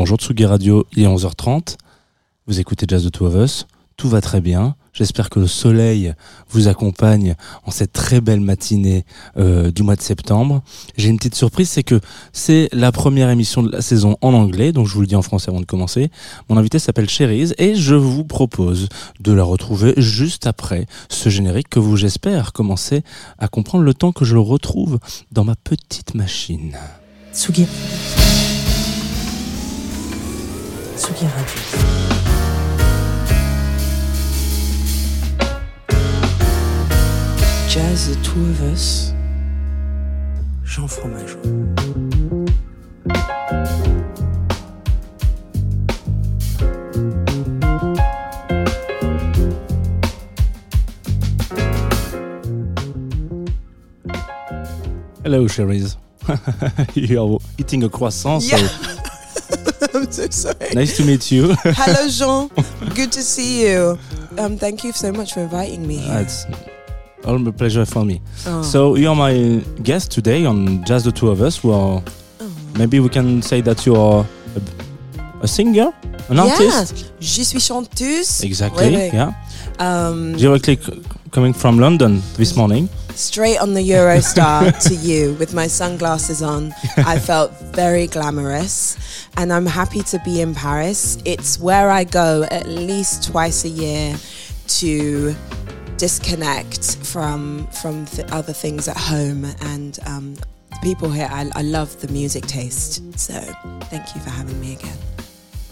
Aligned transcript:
Bonjour 0.00 0.16
Tsugi 0.16 0.46
Radio, 0.46 0.86
il 0.96 1.02
est 1.02 1.06
11h30. 1.06 1.76
Vous 2.46 2.58
écoutez 2.58 2.86
Jazz 2.88 3.04
de 3.04 3.10
Two 3.10 3.26
of 3.26 3.34
Us. 3.34 3.66
Tout 3.98 4.08
va 4.08 4.22
très 4.22 4.40
bien. 4.40 4.74
J'espère 4.94 5.28
que 5.28 5.38
le 5.38 5.46
soleil 5.46 6.14
vous 6.48 6.68
accompagne 6.68 7.34
en 7.66 7.70
cette 7.70 7.92
très 7.92 8.22
belle 8.22 8.40
matinée 8.40 9.04
euh, 9.36 9.70
du 9.70 9.82
mois 9.82 9.96
de 9.96 10.00
septembre. 10.00 10.62
J'ai 10.96 11.10
une 11.10 11.18
petite 11.18 11.34
surprise, 11.34 11.68
c'est 11.68 11.82
que 11.82 12.00
c'est 12.32 12.70
la 12.72 12.92
première 12.92 13.28
émission 13.28 13.62
de 13.62 13.70
la 13.70 13.82
saison 13.82 14.16
en 14.22 14.32
anglais, 14.32 14.72
donc 14.72 14.86
je 14.86 14.94
vous 14.94 15.02
le 15.02 15.06
dis 15.06 15.16
en 15.16 15.22
français 15.22 15.50
avant 15.50 15.60
de 15.60 15.66
commencer. 15.66 16.10
Mon 16.48 16.56
invité 16.56 16.78
s'appelle 16.78 17.10
Cherise 17.10 17.54
et 17.58 17.74
je 17.74 17.94
vous 17.94 18.24
propose 18.24 18.88
de 19.20 19.32
la 19.34 19.44
retrouver 19.44 19.92
juste 19.98 20.46
après 20.46 20.86
ce 21.10 21.28
générique 21.28 21.68
que 21.68 21.78
vous, 21.78 21.98
j'espère, 21.98 22.54
commencez 22.54 23.02
à 23.38 23.48
comprendre 23.48 23.84
le 23.84 23.92
temps 23.92 24.12
que 24.12 24.24
je 24.24 24.32
le 24.32 24.40
retrouve 24.40 24.98
dans 25.30 25.44
ma 25.44 25.56
petite 25.56 26.14
machine. 26.14 26.74
Tsugi. 27.34 27.66
Tsugi 31.00 31.24
Radio. 31.24 32.90
Jazz, 37.68 38.08
The 38.08 38.16
Two 38.22 38.40
of 38.50 38.60
Us. 38.70 39.14
Jean 40.62 40.86
Fromageau. 40.86 41.40
Hello, 55.22 55.46
Cherise. 55.48 55.96
You're 56.94 57.38
eating 57.56 57.84
a 57.84 57.88
croissant, 57.88 58.42
so 58.42 58.56
Yeah. 58.56 59.00
I'm 60.00 60.12
so 60.12 60.26
sorry. 60.30 60.70
nice 60.74 60.96
to 60.96 61.04
meet 61.04 61.30
you. 61.30 61.54
Hello, 61.64 62.08
Jean. 62.08 62.48
Good 62.94 63.12
to 63.12 63.22
see 63.22 63.66
you. 63.66 63.98
Um, 64.38 64.56
thank 64.56 64.84
you 64.84 64.92
so 64.92 65.12
much 65.12 65.34
for 65.34 65.40
inviting 65.40 65.86
me 65.86 65.96
here. 65.98 66.18
it's 66.20 66.46
all 67.24 67.46
a 67.46 67.52
pleasure 67.52 67.84
for 67.84 68.04
me. 68.04 68.20
Oh. 68.46 68.62
So 68.62 68.94
you're 68.96 69.14
my 69.16 69.62
guest 69.82 70.10
today 70.10 70.46
on 70.46 70.84
Just 70.84 71.04
the 71.04 71.12
Two 71.12 71.30
of 71.30 71.40
Us. 71.42 71.62
Well, 71.62 72.02
Oh. 72.40 72.50
maybe 72.78 73.00
we 73.00 73.08
can 73.08 73.42
say 73.42 73.60
that 73.62 73.84
you 73.86 73.94
are 73.96 74.24
a, 74.56 74.60
a 75.44 75.48
singer, 75.48 75.92
an 76.28 76.36
Yeah. 76.36 76.44
artist. 76.44 77.12
Je 77.20 77.44
suis 77.44 77.60
chanteuse. 77.60 78.42
Exactly. 78.42 78.92
Yeah. 79.12 79.32
Um, 79.78 80.36
Directly 80.36 80.76
c- 80.76 81.02
coming 81.30 81.52
from 81.54 81.78
London 81.78 82.22
this 82.36 82.56
morning. 82.56 82.88
straight 83.14 83.58
on 83.60 83.74
the 83.74 83.82
Eurostar 83.82 84.72
to 84.88 84.94
you 84.94 85.34
with 85.38 85.52
my 85.52 85.66
sunglasses 85.68 86.40
on. 86.42 86.72
I 86.96 87.18
felt 87.18 87.50
very 87.74 88.06
glamorous 88.06 88.96
and 89.36 89.52
I'm 89.52 89.66
happy 89.66 90.02
to 90.02 90.18
be 90.24 90.40
in 90.40 90.54
Paris. 90.54 91.18
It's 91.24 91.58
where 91.58 91.90
I 91.90 92.04
go 92.04 92.46
at 92.50 92.66
least 92.66 93.30
twice 93.30 93.64
a 93.64 93.68
year 93.68 94.16
to 94.68 95.34
disconnect 95.96 96.96
from 97.04 97.66
from 97.82 98.06
th- 98.06 98.26
other 98.32 98.52
things 98.54 98.88
at 98.88 98.96
home 98.96 99.44
and 99.62 99.98
um, 100.06 100.34
the 100.70 100.78
people 100.82 101.10
here 101.10 101.28
I, 101.30 101.50
I 101.54 101.60
love 101.62 102.00
the 102.00 102.08
music 102.08 102.46
taste 102.46 103.02
so 103.18 103.34
thank 103.90 104.14
you 104.14 104.20
for 104.22 104.30
having 104.30 104.58
me 104.60 104.72
again 104.74 104.96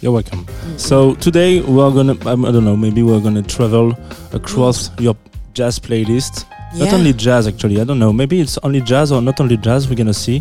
You're 0.03 0.13
welcome. 0.13 0.47
So 0.77 1.15
today 1.17 1.61
we 1.61 1.81
are 1.81 1.91
gonna, 1.91 2.15
um, 2.27 2.45
I 2.45 2.53
don't 2.53 2.65
know, 2.65 2.77
maybe 2.77 3.03
we're 3.03 3.21
gonna 3.21 3.43
travel 3.43 3.97
across 4.33 4.91
your 5.01 5.17
jazz 5.55 5.79
playlist. 5.81 6.45
Not 6.77 6.93
only 6.93 7.13
jazz, 7.15 7.47
actually. 7.49 7.81
I 7.81 7.85
don't 7.85 7.99
know. 7.99 8.13
Maybe 8.13 8.41
it's 8.41 8.59
only 8.63 8.81
jazz 8.83 9.11
or 9.11 9.21
not 9.23 9.41
only 9.41 9.57
jazz. 9.57 9.89
We're 9.89 9.97
gonna 9.97 10.15
see. 10.15 10.41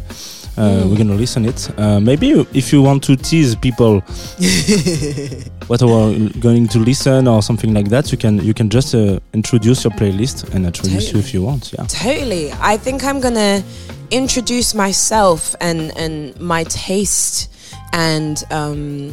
Uh, 0.57 0.61
Mm. 0.67 0.89
We're 0.89 0.97
gonna 0.97 1.15
listen 1.15 1.45
it. 1.45 1.69
Uh, 1.77 1.99
maybe 1.99 2.31
if 2.53 2.73
you 2.73 2.81
want 2.81 3.03
to 3.03 3.15
tease 3.15 3.55
people 3.55 3.99
what 5.67 5.81
we're 5.81 6.29
going 6.39 6.67
to 6.69 6.79
listen 6.79 7.27
or 7.27 7.41
something 7.43 7.73
like 7.73 7.89
that, 7.89 8.11
you 8.11 8.17
can 8.17 8.43
you 8.43 8.53
can 8.53 8.69
just 8.69 8.95
uh, 8.95 9.19
introduce 9.33 9.83
your 9.83 9.91
playlist 9.91 10.53
and 10.53 10.65
introduce 10.65 11.11
you 11.13 11.19
if 11.19 11.33
you 11.33 11.43
want. 11.43 11.73
Yeah. 11.73 11.85
Totally. 11.87 12.51
I 12.53 12.77
think 12.77 13.03
I'm 13.03 13.19
gonna 13.21 13.63
introduce 14.11 14.73
myself 14.73 15.55
and 15.61 15.95
and 15.97 16.39
my 16.39 16.63
taste 16.63 17.49
and 17.93 18.43
um, 18.51 19.11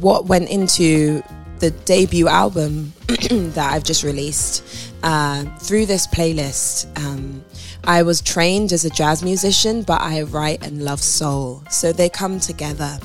what 0.00 0.26
went 0.26 0.48
into 0.50 1.22
the 1.58 1.70
debut 1.84 2.28
album 2.28 2.92
that 3.08 3.72
I've 3.72 3.84
just 3.84 4.02
released 4.02 4.64
uh, 5.02 5.44
through 5.58 5.86
this 5.86 6.06
playlist. 6.06 6.86
Um, 6.98 7.44
I 7.84 8.02
was 8.02 8.20
trained 8.20 8.72
as 8.72 8.84
a 8.84 8.90
jazz 8.90 9.22
musician, 9.22 9.82
but 9.82 10.00
I 10.00 10.22
write 10.22 10.64
and 10.64 10.82
love 10.84 11.00
soul, 11.00 11.62
so 11.70 11.92
they 11.92 12.08
come 12.08 12.40
together. 12.40 12.98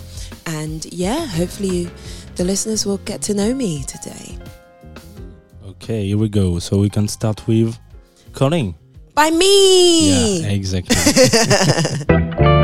And 0.45 0.85
yeah, 0.93 1.25
hopefully, 1.25 1.89
the 2.35 2.43
listeners 2.43 2.85
will 2.85 2.97
get 2.99 3.21
to 3.23 3.33
know 3.33 3.53
me 3.53 3.83
today. 3.83 4.37
Okay, 5.65 6.07
here 6.07 6.17
we 6.17 6.29
go. 6.29 6.59
So 6.59 6.79
we 6.79 6.89
can 6.89 7.07
start 7.07 7.47
with 7.47 7.77
calling. 8.33 8.75
By 9.13 9.29
me. 9.31 10.41
Yeah, 10.41 10.49
exactly. 10.49 10.95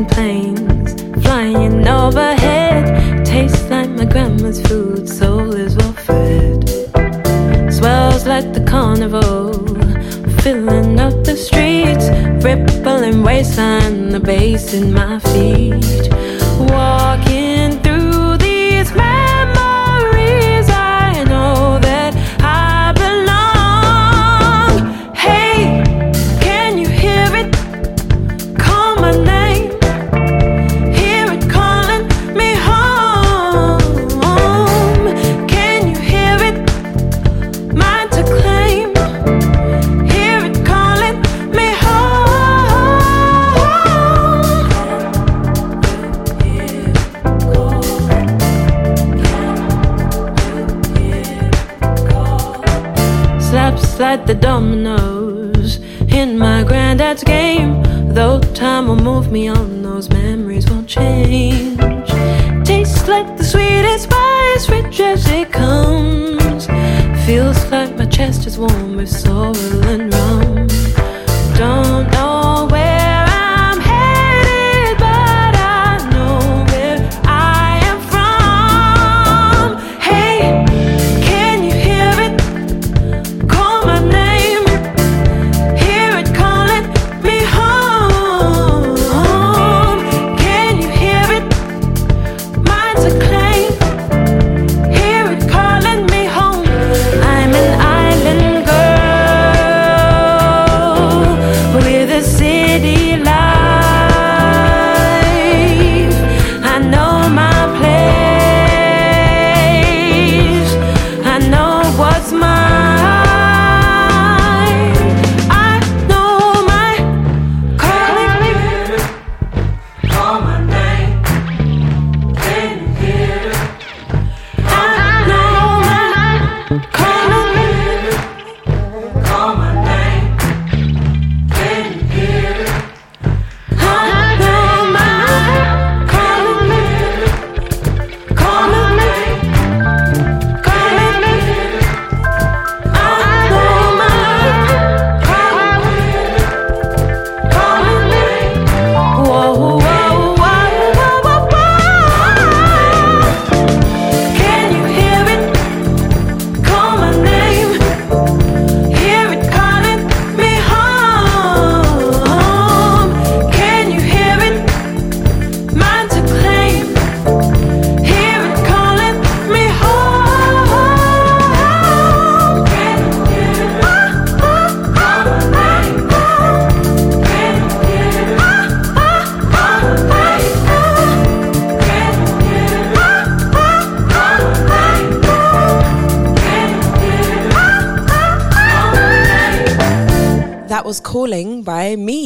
planes 0.00 0.90
flying 1.22 1.86
overhead. 1.86 3.24
Tastes 3.26 3.68
like 3.68 3.90
my 3.90 4.06
grandma's 4.06 4.60
food, 4.66 5.08
soul 5.08 5.54
is 5.54 5.76
well 5.76 5.92
fed. 5.92 6.68
Swells 7.70 8.26
like 8.26 8.52
the 8.54 8.64
carnival, 8.66 9.52
filling 10.42 10.98
up 10.98 11.14
the 11.24 11.36
streets. 11.36 12.06
Rippling 12.44 13.22
waistline, 13.22 14.08
the 14.08 14.20
bass 14.20 14.72
in 14.72 14.92
my 14.92 15.18
feet. 15.30 16.08
Walking 16.58 17.11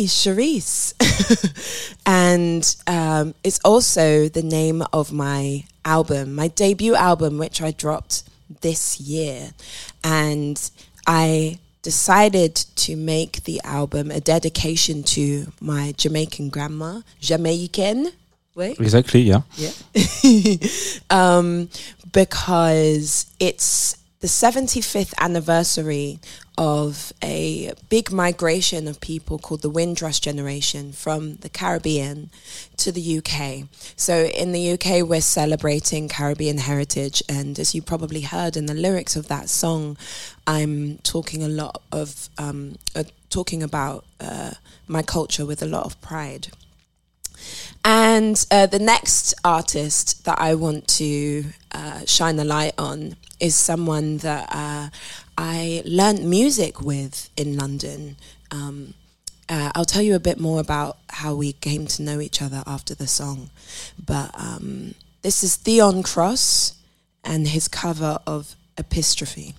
me, 0.06 0.08
Cherise. 0.08 0.94
and 2.06 2.76
um, 2.87 3.35
it's 3.43 3.61
also 3.64 4.29
the 4.29 4.43
name 4.43 4.82
of 4.93 5.12
my 5.12 5.64
album, 5.85 6.35
my 6.35 6.49
debut 6.49 6.94
album, 6.94 7.38
which 7.38 7.61
I 7.62 7.73
dropped 7.73 8.25
this 8.61 9.00
year. 9.00 9.50
And 10.05 10.70
I 11.06 11.58
decided 11.82 12.55
to 12.55 12.97
make 12.97 13.44
the 13.44 13.61
album 13.64 14.11
a 14.11 14.20
dedication 14.20 15.03
to 15.03 15.53
my 15.61 15.93
Jamaican 15.97 16.49
grandma, 16.50 17.00
Jamaican. 17.20 18.12
Wait. 18.55 18.81
Exactly, 18.81 19.20
yeah. 19.20 19.43
Yeah. 19.56 19.73
um, 21.11 21.69
because 22.12 23.26
it's 23.38 23.97
the 24.20 24.26
75th 24.26 25.12
anniversary 25.20 26.19
of 26.58 27.12
a 27.23 27.73
big 27.88 28.11
migration 28.11 28.88
of 28.88 29.00
people 29.00 29.38
called 29.38 29.62
the 29.62 29.70
Windrush 29.70 30.20
generation 30.20 30.93
from 30.93 31.37
the 31.37 31.49
Caribbean 31.49 32.31
to 32.79 32.91
the 32.91 33.19
UK. 33.19 33.69
So 33.97 34.25
in 34.25 34.53
the 34.53 34.73
UK, 34.73 35.06
we're 35.06 35.20
celebrating 35.20 36.08
Caribbean 36.08 36.58
heritage, 36.58 37.23
and 37.29 37.58
as 37.58 37.75
you 37.75 37.82
probably 37.82 38.23
heard 38.23 38.56
in 38.56 38.67
the 38.67 38.75
lyrics 38.75 39.17
of 39.17 39.29
that 39.29 39.49
song, 39.49 39.97
I'm 40.47 40.99
talking 40.99 41.43
a 41.43 41.49
lot 41.49 41.82
of 41.93 42.29
um, 42.38 42.76
uh, 42.94 43.05
talking 43.29 43.62
about 43.62 44.05
uh, 44.20 44.53
my 44.87 45.03
culture 45.03 45.44
with 45.44 45.62
a 45.62 45.67
lot 45.67 45.85
of 45.85 46.00
pride. 46.00 46.49
And 47.85 48.44
uh, 48.50 48.67
the 48.67 48.79
next 48.79 49.35
artist 49.44 50.25
that 50.25 50.41
I 50.41 50.55
want 50.55 50.88
to 50.88 51.44
uh, 51.73 52.00
shine 52.06 52.38
a 52.38 52.44
light 52.44 52.73
on 52.79 53.17
is 53.38 53.55
someone 53.55 54.19
that 54.19 54.49
uh, 54.50 54.88
I 55.38 55.82
learned 55.84 56.28
music 56.28 56.80
with 56.80 57.28
in 57.36 57.56
London. 57.56 58.16
Um, 58.50 58.94
uh, 59.48 59.70
I'll 59.74 59.84
tell 59.84 60.02
you 60.02 60.14
a 60.14 60.20
bit 60.20 60.40
more 60.40 60.60
about 60.60 60.98
how 61.10 61.34
we 61.34 61.52
came 61.52 61.86
to 61.86 62.02
know 62.02 62.20
each 62.20 62.42
other 62.42 62.62
after 62.66 62.94
the 62.94 63.06
song. 63.06 63.50
But 64.04 64.30
um, 64.34 64.94
this 65.22 65.44
is 65.44 65.56
Theon 65.56 66.02
Cross 66.02 66.74
and 67.24 67.48
his 67.48 67.68
cover 67.68 68.18
of 68.26 68.56
Epistrophy. 68.76 69.54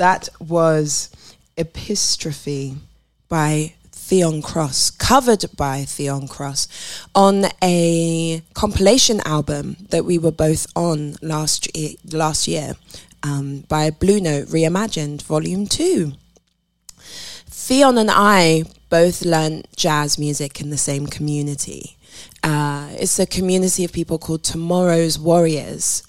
That 0.00 0.30
was 0.40 1.10
Epistrophy 1.58 2.78
by 3.28 3.74
Theon 3.92 4.40
Cross, 4.40 4.92
covered 4.92 5.44
by 5.58 5.84
Theon 5.84 6.26
Cross 6.26 6.68
on 7.14 7.44
a 7.62 8.42
compilation 8.54 9.20
album 9.26 9.76
that 9.90 10.06
we 10.06 10.16
were 10.16 10.32
both 10.32 10.66
on 10.74 11.16
last 11.20 11.76
year, 11.76 11.96
last 12.10 12.48
year 12.48 12.76
um, 13.22 13.64
by 13.68 13.90
Blue 13.90 14.22
Note 14.22 14.46
Reimagined 14.48 15.20
Volume 15.20 15.66
2. 15.66 16.14
Theon 16.96 17.98
and 17.98 18.10
I 18.10 18.64
both 18.88 19.20
learned 19.20 19.68
jazz 19.76 20.18
music 20.18 20.62
in 20.62 20.70
the 20.70 20.78
same 20.78 21.08
community. 21.08 21.98
Uh, 22.42 22.88
it's 22.92 23.18
a 23.18 23.26
community 23.26 23.84
of 23.84 23.92
people 23.92 24.18
called 24.18 24.44
Tomorrow's 24.44 25.18
Warriors. 25.18 26.04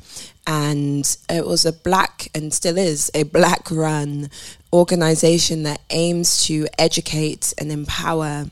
And 0.47 1.17
it 1.29 1.45
was 1.45 1.65
a 1.65 1.73
black, 1.73 2.29
and 2.33 2.53
still 2.53 2.77
is, 2.77 3.11
a 3.13 3.23
black 3.23 3.69
run 3.69 4.29
organization 4.73 5.63
that 5.63 5.81
aims 5.89 6.45
to 6.45 6.67
educate 6.77 7.53
and 7.57 7.71
empower 7.71 8.45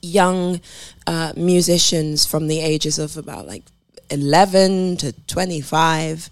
young 0.00 0.60
uh, 1.06 1.32
musicians 1.36 2.26
from 2.26 2.46
the 2.46 2.60
ages 2.60 2.98
of 2.98 3.16
about 3.16 3.46
like 3.46 3.64
11 4.10 4.98
to 4.98 5.12
25 5.26 6.30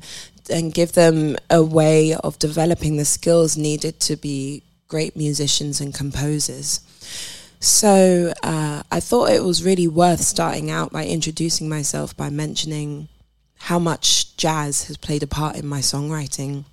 and 0.51 0.75
give 0.75 0.93
them 0.93 1.37
a 1.51 1.63
way 1.63 2.15
of 2.15 2.39
developing 2.39 2.97
the 2.97 3.05
skills 3.05 3.57
needed 3.57 3.99
to 4.01 4.17
be 4.17 4.63
great 4.89 5.17
musicians 5.17 5.81
and 5.81 5.95
composers. 5.95 6.81
So 7.61 8.33
uh, 8.43 8.83
I 8.91 9.01
thought 9.01 9.31
it 9.31 9.45
was 9.45 9.65
really 9.65 9.89
worth 9.89 10.21
starting 10.21 10.71
out 10.71 10.93
by 10.93 11.07
introducing 11.07 11.69
myself 11.69 12.17
by 12.17 12.29
mentioning 12.29 13.09
how 13.63 13.79
much 13.79 14.37
jazz 14.37 14.85
has 14.89 14.97
played 14.97 15.23
a 15.23 15.27
part 15.27 15.57
in 15.57 15.67
my 15.67 15.79
songwriting 15.79 16.65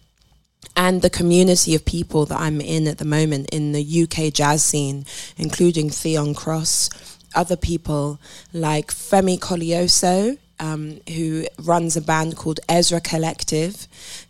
and 0.76 1.02
the 1.02 1.10
community 1.10 1.76
of 1.76 1.86
people 1.86 2.26
that 2.26 2.40
I'm 2.40 2.60
in 2.60 2.88
at 2.88 2.98
the 2.98 3.06
moment 3.06 3.50
in 3.52 3.74
the 3.74 4.04
UK 4.04 4.34
jazz 4.34 4.64
scene, 4.64 5.06
including 5.38 5.90
Theon 5.90 6.34
Cross, 6.34 6.90
other 7.36 7.56
people 7.56 8.20
like 8.54 8.88
Femi 8.88 9.40
Koleoso, 9.40 10.38
um, 10.60 11.00
who 11.08 11.46
runs 11.64 11.96
a 11.96 12.02
band 12.02 12.36
called 12.36 12.60
Ezra 12.68 13.00
Collective, 13.00 13.88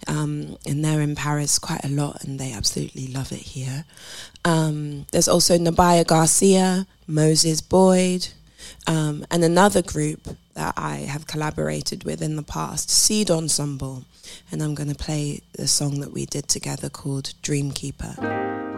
um, 0.08 0.58
and 0.66 0.84
they're 0.84 1.02
in 1.02 1.16
Paris 1.16 1.60
quite 1.60 1.84
a 1.86 1.90
lot, 1.90 2.24
and 2.24 2.40
they 2.40 2.52
absolutely 2.52 3.08
love 3.08 3.32
it 3.32 3.40
here. 3.40 3.86
Um, 4.44 5.06
there's 5.12 5.28
also 5.28 5.58
Nubya 5.58 6.06
Garcia, 6.06 6.88
Moses 7.08 7.62
Boyd, 7.62 8.28
um, 8.86 9.26
and 9.32 9.44
another 9.44 9.82
group 9.82 10.36
that 10.60 10.74
I 10.76 10.98
have 10.98 11.26
collaborated 11.26 12.04
with 12.04 12.22
in 12.22 12.36
the 12.36 12.44
past, 12.44 12.90
Seed 12.90 13.32
Ensemble, 13.32 14.04
and 14.52 14.62
I'm 14.62 14.76
going 14.76 14.90
to 14.90 14.96
play 14.96 15.40
the 15.54 15.70
song 15.70 16.02
that 16.02 16.12
we 16.12 16.26
did 16.26 16.50
together 16.50 16.90
called 16.90 17.32
Dreamkeeper. 17.42 18.69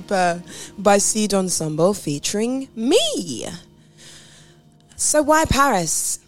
Dreamkeeper 0.00 0.42
by 0.78 0.98
Seed 0.98 1.34
Ensemble 1.34 1.94
featuring 1.94 2.68
me. 2.74 3.46
So, 4.96 5.22
why 5.22 5.44
Paris? 5.44 6.18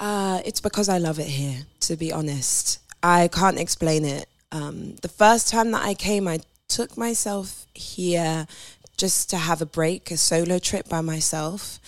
Uh, 0.00 0.40
it's 0.44 0.60
because 0.60 0.88
I 0.88 0.98
love 0.98 1.18
it 1.18 1.28
here, 1.28 1.62
to 1.80 1.96
be 1.96 2.12
honest. 2.12 2.80
I 3.02 3.28
can't 3.28 3.58
explain 3.58 4.04
it. 4.04 4.28
Um, 4.50 4.96
the 5.02 5.08
first 5.08 5.48
time 5.48 5.70
that 5.72 5.84
I 5.84 5.94
came, 5.94 6.26
I 6.26 6.40
took 6.68 6.96
myself 6.96 7.66
here 7.74 8.46
just 8.96 9.30
to 9.30 9.36
have 9.36 9.60
a 9.60 9.66
break, 9.66 10.10
a 10.10 10.16
solo 10.16 10.58
trip 10.58 10.88
by 10.88 11.00
myself. 11.00 11.78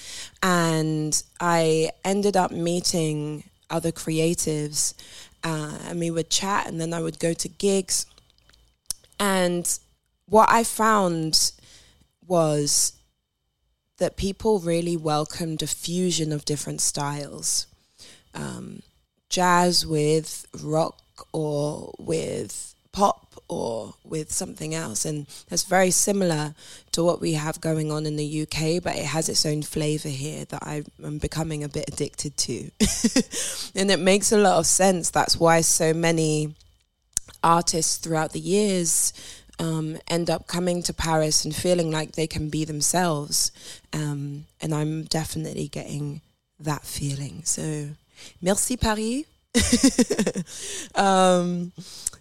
And 0.43 1.21
I 1.41 1.91
ended 2.05 2.37
up 2.37 2.51
meeting 2.51 3.45
other 3.71 3.91
creatives 3.91 4.95
uh, 5.43 5.79
and 5.89 5.99
we 5.99 6.11
would 6.11 6.31
chat 6.31 6.67
and 6.67 6.81
then 6.81 6.93
I 6.93 7.01
would 7.01 7.19
go 7.19 7.33
to 7.33 7.49
gigs. 7.49 8.07
And 9.19 9.79
what 10.29 10.51
I 10.51 10.65
found 10.65 11.53
was 12.27 12.93
that 13.99 14.17
people 14.17 14.59
really 14.59 14.97
welcomed 14.97 15.63
a 15.63 15.67
fusion 15.67 16.33
of 16.33 16.45
different 16.45 16.81
styles 16.81 17.67
um, 18.35 18.83
jazz 19.29 19.87
with 19.87 20.47
rock 20.63 21.01
or 21.33 21.95
with 21.99 22.75
pop 22.93 23.35
or 23.49 23.95
with 24.05 24.33
something 24.33 24.75
else. 24.75 25.05
And 25.05 25.27
that's 25.49 25.65
very 25.65 25.91
similar 25.91 26.55
to 26.93 27.05
what 27.05 27.21
we 27.21 27.35
have 27.35 27.61
going 27.61 27.93
on 27.93 28.07
in 28.07 28.17
the 28.17 28.43
UK, 28.43 28.83
but 28.83 28.97
it 28.97 29.05
has 29.05 29.29
its 29.29 29.47
own 29.47 29.63
flavor 29.63 30.09
here 30.09 30.45
that 30.47 30.63
I'm 30.67 31.19
becoming 31.19 31.63
a 31.63 31.69
bit 31.69 31.89
addicted 31.89 32.37
to. 32.39 32.71
and 33.75 33.91
it 33.91 34.01
makes 34.01 34.33
a 34.33 34.39
lot 34.39 34.59
of 34.59 34.67
sense. 34.67 35.11
That's 35.11 35.39
why 35.39 35.61
so 35.61 35.93
many 35.93 36.55
artists 37.43 37.99
throughout 37.99 38.33
the 38.33 38.41
years 38.41 39.13
um, 39.59 39.99
end 40.09 40.31
up 40.31 40.47
coming 40.47 40.83
to 40.85 40.93
Paris 40.93 41.45
and 41.45 41.55
feeling 41.55 41.91
like 41.91 42.13
they 42.13 42.27
can 42.27 42.49
be 42.49 42.65
themselves. 42.65 43.53
Um, 43.93 44.47
and 44.61 44.75
I'm 44.75 45.05
definitely 45.05 45.69
getting 45.69 46.21
that 46.61 46.85
feeling. 46.85 47.43
So, 47.45 47.91
merci 48.41 48.77
Paris. 48.77 49.25
um, 50.95 51.73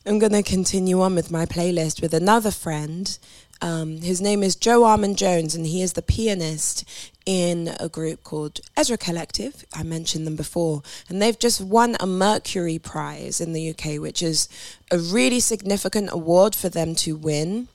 I'm 0.06 0.20
going 0.20 0.32
to 0.32 0.44
continue 0.44 1.02
on 1.02 1.16
with 1.16 1.32
my 1.32 1.46
playlist 1.46 2.02
with 2.02 2.14
another 2.14 2.52
friend. 2.52 3.18
Um, 3.62 4.02
his 4.02 4.22
name 4.22 4.44
is 4.44 4.56
Joe 4.56 4.82
Armon 4.82 5.16
Jones, 5.16 5.56
and 5.56 5.66
he 5.66 5.82
is 5.82 5.94
the 5.94 6.02
pianist 6.02 6.84
in 7.26 7.76
a 7.80 7.90
group 7.90 8.24
called 8.24 8.60
Ezra 8.78 8.98
Collective. 8.98 9.66
I 9.74 9.84
mentioned 9.84 10.28
them 10.28 10.36
before, 10.36 10.84
and 11.10 11.22
they've 11.22 11.40
just 11.40 11.62
won 11.62 11.96
a 12.00 12.06
Mercury 12.06 12.80
Prize 12.80 13.42
in 13.42 13.54
the 13.54 13.70
UK, 13.70 14.00
which 14.00 14.22
is 14.22 14.50
a 14.92 14.98
really 14.98 15.40
significant 15.40 16.10
award 16.12 16.54
for 16.54 16.70
them 16.70 16.96
to 16.96 17.16
win 17.16 17.68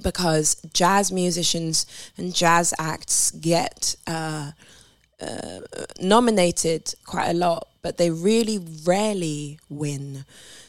because 0.00 0.56
jazz 0.72 1.10
musicians 1.10 1.84
and 2.16 2.34
jazz 2.34 2.72
acts 2.78 3.30
get. 3.32 3.96
Uh, 4.06 4.52
uh, 5.20 5.60
nominated 6.00 6.94
quite 7.04 7.28
a 7.28 7.34
lot, 7.34 7.68
but 7.82 7.98
they 7.98 8.10
really 8.10 8.58
rarely 8.86 9.58
win. 9.68 10.24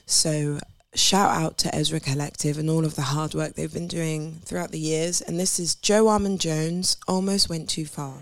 So 0.05 0.59
shout 0.95 1.31
out 1.31 1.57
to 1.59 1.73
Ezra 1.73 1.99
Collective 1.99 2.57
and 2.57 2.69
all 2.69 2.85
of 2.85 2.95
the 2.95 3.01
hard 3.01 3.33
work 3.33 3.53
they've 3.53 3.73
been 3.73 3.87
doing 3.87 4.41
throughout 4.45 4.71
the 4.71 4.79
years. 4.79 5.21
And 5.21 5.39
this 5.39 5.59
is 5.59 5.75
Joe 5.75 6.05
Armon 6.05 6.37
Jones, 6.37 6.97
Almost 7.07 7.49
Went 7.49 7.69
Too 7.69 7.85
Far. 7.85 8.15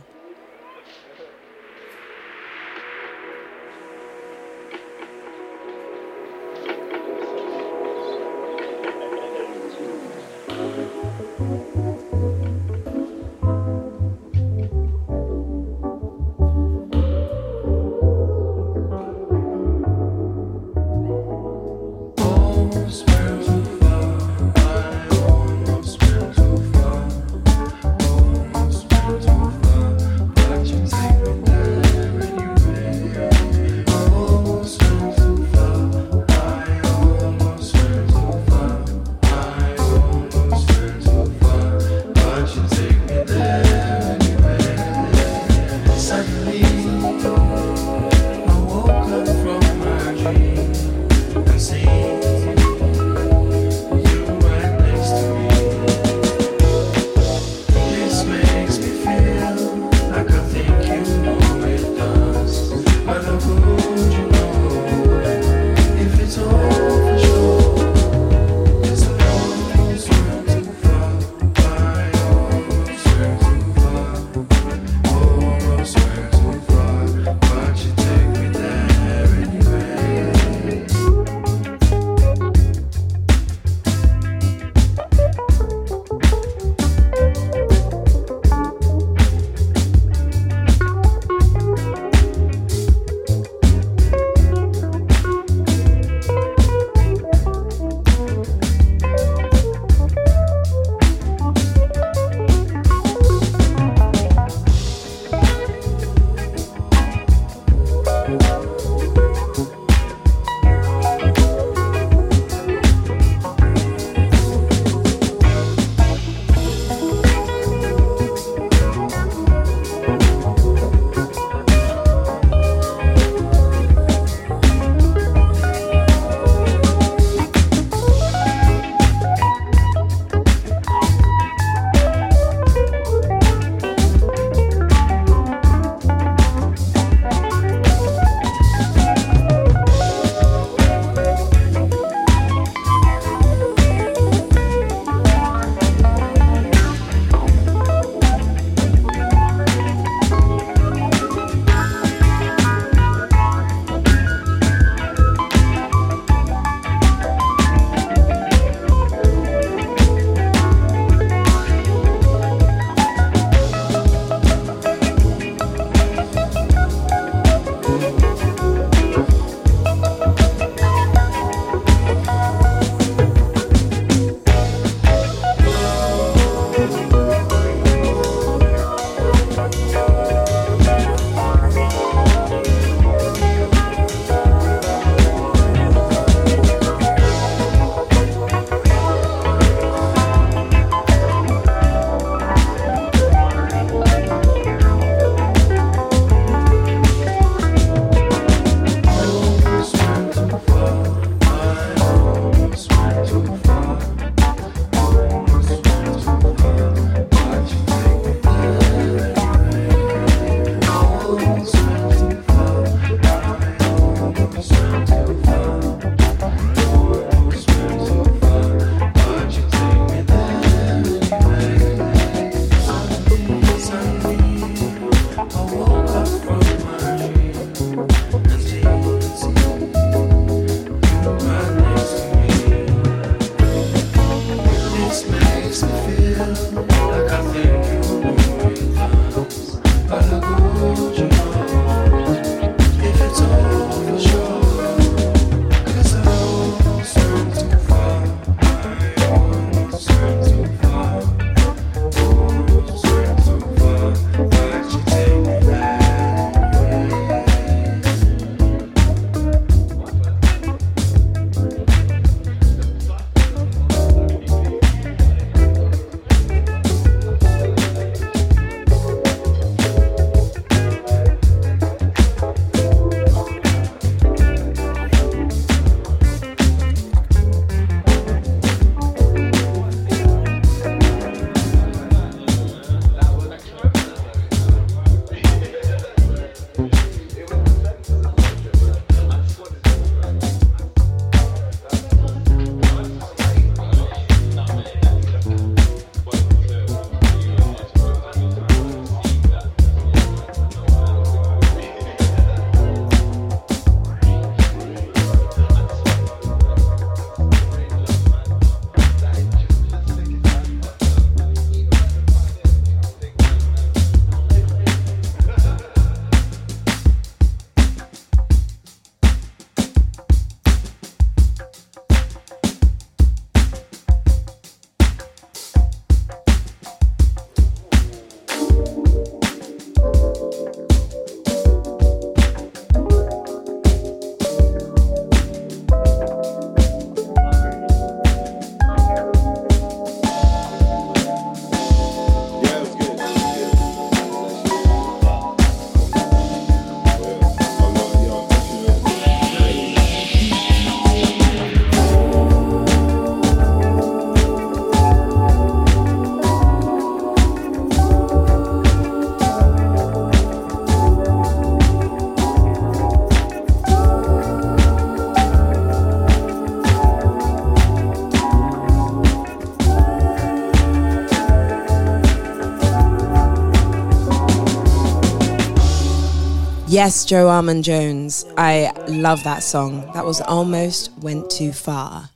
Yes, 376.99 377.23
Joe 377.23 377.45
Armon 377.45 377.81
Jones. 377.81 378.45
I 378.57 378.91
love 379.07 379.45
that 379.45 379.63
song. 379.63 380.11
That 380.11 380.25
was 380.25 380.41
almost 380.41 381.13
went 381.19 381.49
too 381.49 381.71
far. 381.71 382.29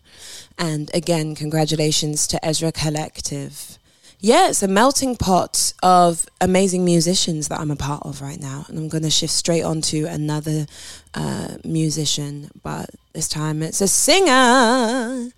And 0.58 0.90
again, 0.94 1.36
congratulations 1.36 2.28
to 2.28 2.46
Ezra 2.46 2.72
Collective. 2.72 3.78
Yeah, 4.22 4.48
it's 4.48 4.64
a 4.64 4.70
melting 4.70 5.18
pot 5.18 5.74
of 5.84 6.28
amazing 6.40 6.86
musicians 6.86 7.50
that 7.50 7.60
I'm 7.60 7.72
a 7.72 7.76
part 7.76 8.04
of 8.06 8.22
right 8.22 8.40
now. 8.40 8.64
And 8.70 8.78
I'm 8.78 8.88
going 8.88 9.04
to 9.04 9.10
shift 9.10 9.34
straight 9.34 9.64
on 9.64 9.82
to 9.82 10.06
another 10.06 10.66
uh, 11.14 11.58
musician, 11.66 12.50
but 12.64 12.90
this 13.12 13.28
time 13.28 13.62
it's 13.62 13.82
a 13.82 13.88
singer. 13.90 15.30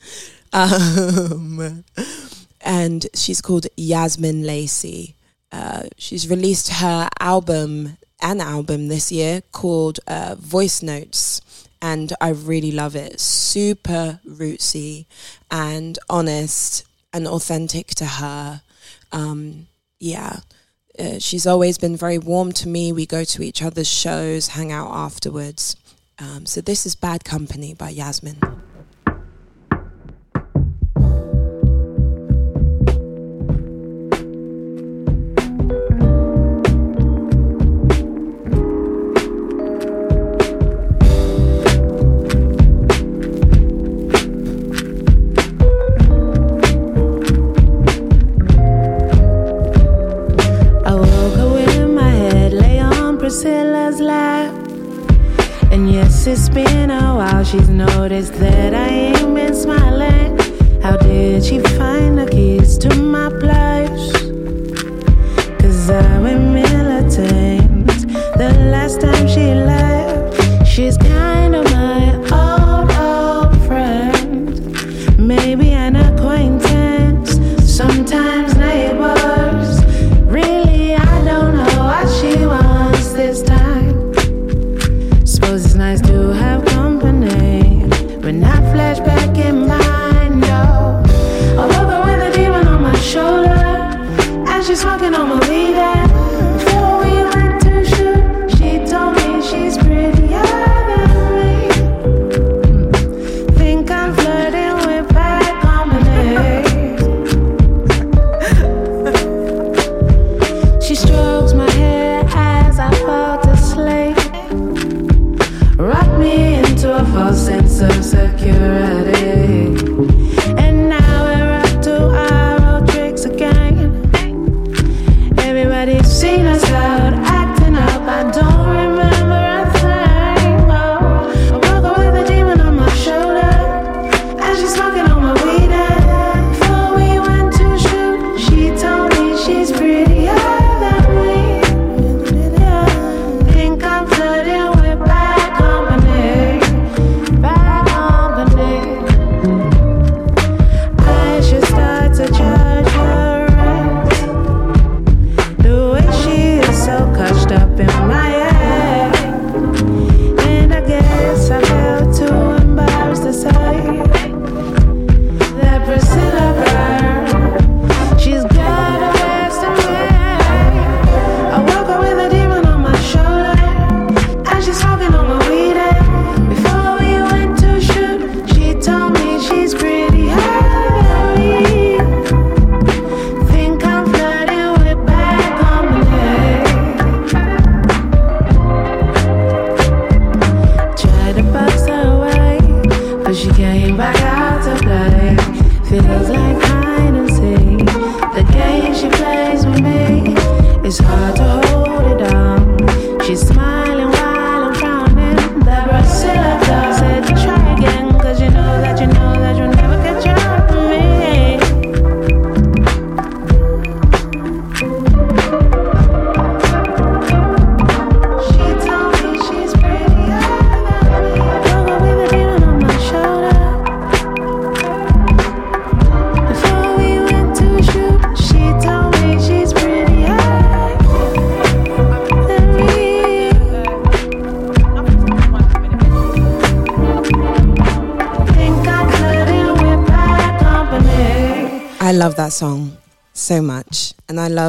Um, 0.53 1.83
and 2.61 3.07
she's 3.15 3.41
called 3.41 3.65
Yazmin 3.75 4.45
Lacey. 4.45 5.15
Uh, 5.51 5.85
she's 5.97 6.29
released 6.29 6.69
her 6.69 7.09
album, 7.19 7.97
an 8.21 8.41
album 8.41 8.87
this 8.87 9.11
year 9.11 9.41
called 9.51 9.99
uh, 10.07 10.35
Voice 10.39 10.81
Notes 10.81 11.41
and 11.81 12.13
I 12.19 12.29
really 12.29 12.71
love 12.71 12.95
it. 12.95 13.19
Super 13.19 14.19
rootsy 14.27 15.05
and 15.51 15.99
honest 16.09 16.83
and 17.13 17.27
authentic 17.27 17.89
to 17.95 18.05
her. 18.05 18.61
Um, 19.11 19.67
yeah. 19.99 20.37
Uh, 20.97 21.19
she's 21.19 21.45
always 21.45 21.77
been 21.77 21.95
very 21.95 22.17
warm 22.17 22.53
to 22.53 22.67
me. 22.67 22.91
We 22.91 23.05
go 23.05 23.23
to 23.23 23.43
each 23.43 23.61
other's 23.61 23.87
shows, 23.87 24.49
hang 24.49 24.71
out 24.71 24.89
afterwards. 24.89 25.75
Um, 26.17 26.45
so 26.45 26.61
this 26.61 26.85
is 26.85 26.95
Bad 26.95 27.23
Company 27.23 27.73
by 27.73 27.93
Yazmin. 27.93 28.41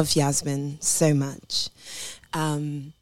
Love 0.07 0.31
Yazmin 0.31 0.81
so 0.81 1.13
much. 1.13 1.69
Um, 2.33 2.93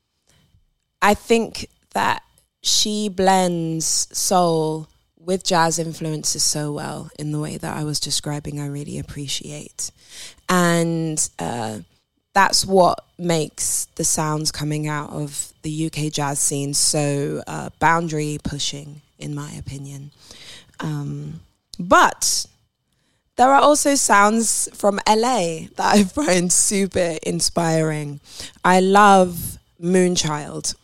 I 1.03 1.13
think 1.13 1.69
that 1.93 2.23
she 2.63 3.09
blends 3.09 4.07
soul 4.11 4.87
with 5.19 5.43
jazz 5.43 5.77
influences 5.77 6.41
so 6.41 6.71
well 6.71 7.11
in 7.19 7.31
the 7.31 7.39
way 7.39 7.57
that 7.57 7.77
I 7.77 7.83
was 7.83 7.99
describing. 7.99 8.59
I 8.59 8.67
really 8.67 8.97
appreciate, 8.97 9.91
and 10.49 11.29
uh, 11.37 11.79
that's 12.33 12.65
what 12.65 13.05
makes 13.19 13.85
the 13.95 14.03
sounds 14.03 14.51
coming 14.51 14.87
out 14.87 15.11
of 15.11 15.53
the 15.61 15.85
UK 15.85 16.11
jazz 16.11 16.39
scene 16.39 16.73
so 16.73 17.43
uh, 17.45 17.69
boundary 17.79 18.39
pushing, 18.43 19.01
in 19.19 19.35
my 19.35 19.51
opinion. 19.51 20.09
Um, 20.79 21.41
but 21.77 22.47
there 23.35 23.51
are 23.51 23.61
also 23.61 23.95
sounds 23.95 24.69
from 24.73 24.99
LA 25.07 25.67
that 25.75 25.95
I 25.95 26.03
find 26.03 26.51
super 26.51 27.17
inspiring. 27.23 28.19
I 28.63 28.79
love 28.79 29.57
Moonchild. 29.81 30.75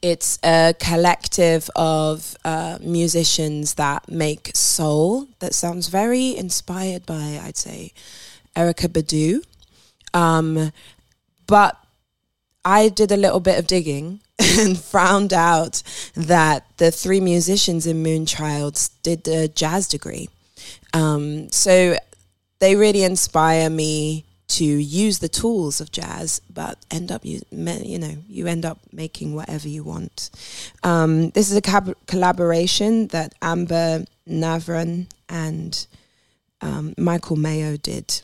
it's 0.00 0.38
a 0.42 0.74
collective 0.80 1.70
of 1.76 2.36
uh, 2.44 2.78
musicians 2.80 3.74
that 3.74 4.08
make 4.08 4.50
soul 4.54 5.28
that 5.38 5.54
sounds 5.54 5.88
very 5.88 6.36
inspired 6.36 7.06
by, 7.06 7.40
I'd 7.42 7.56
say, 7.56 7.92
Erykah 8.56 8.88
Badu. 8.88 9.44
Um, 10.12 10.72
but 11.46 11.76
I 12.64 12.88
did 12.88 13.12
a 13.12 13.16
little 13.16 13.40
bit 13.40 13.58
of 13.58 13.66
digging 13.66 14.20
and 14.58 14.78
found 14.78 15.32
out 15.32 15.82
that 16.14 16.66
the 16.78 16.90
three 16.90 17.20
musicians 17.20 17.86
in 17.86 18.02
Moonchilds 18.02 18.90
did 19.02 19.26
a 19.28 19.48
jazz 19.48 19.88
degree. 19.88 20.28
Um, 20.92 21.50
so 21.50 21.96
they 22.58 22.76
really 22.76 23.02
inspire 23.02 23.70
me 23.70 24.24
to 24.48 24.64
use 24.64 25.18
the 25.18 25.28
tools 25.28 25.80
of 25.80 25.90
jazz, 25.90 26.40
but 26.52 26.78
end 26.90 27.10
up 27.10 27.24
you 27.24 27.40
you 27.50 27.98
know 27.98 28.16
you 28.28 28.46
end 28.46 28.64
up 28.64 28.78
making 28.92 29.34
whatever 29.34 29.66
you 29.68 29.82
want. 29.82 30.30
Um, 30.82 31.30
this 31.30 31.50
is 31.50 31.56
a 31.56 31.62
cab- 31.62 31.96
collaboration 32.06 33.06
that 33.08 33.34
Amber 33.40 34.04
Navran 34.28 35.06
and 35.28 35.86
um, 36.60 36.94
Michael 36.98 37.36
Mayo 37.36 37.76
did. 37.76 38.20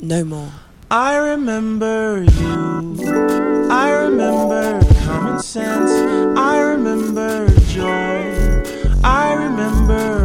No 0.00 0.24
more. 0.24 0.52
I 0.90 1.16
remember 1.16 2.22
you. 2.22 3.68
I 3.70 3.90
remember 3.90 4.80
common 5.04 5.40
sense. 5.42 5.90
I 6.38 6.58
remember 6.60 7.48
joy. 7.68 8.62
I 9.04 9.34
remember 9.34 10.19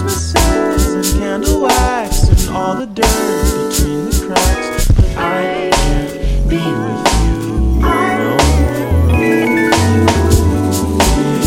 and 0.00 1.04
candle 1.18 1.62
wax 1.62 2.28
and 2.28 2.56
all 2.56 2.74
the 2.74 2.86
dirt 2.86 3.68
between 3.68 4.04
the 4.06 4.12
cracks. 4.26 4.88
But 4.92 5.16
I 5.16 5.70
can't 5.72 6.48
be 6.48 6.56
with 6.56 7.02
you. 7.22 7.44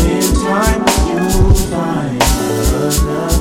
In 0.06 0.24
time, 0.46 0.82
you'll 1.08 1.54
find 1.54 2.22
another 2.22 3.35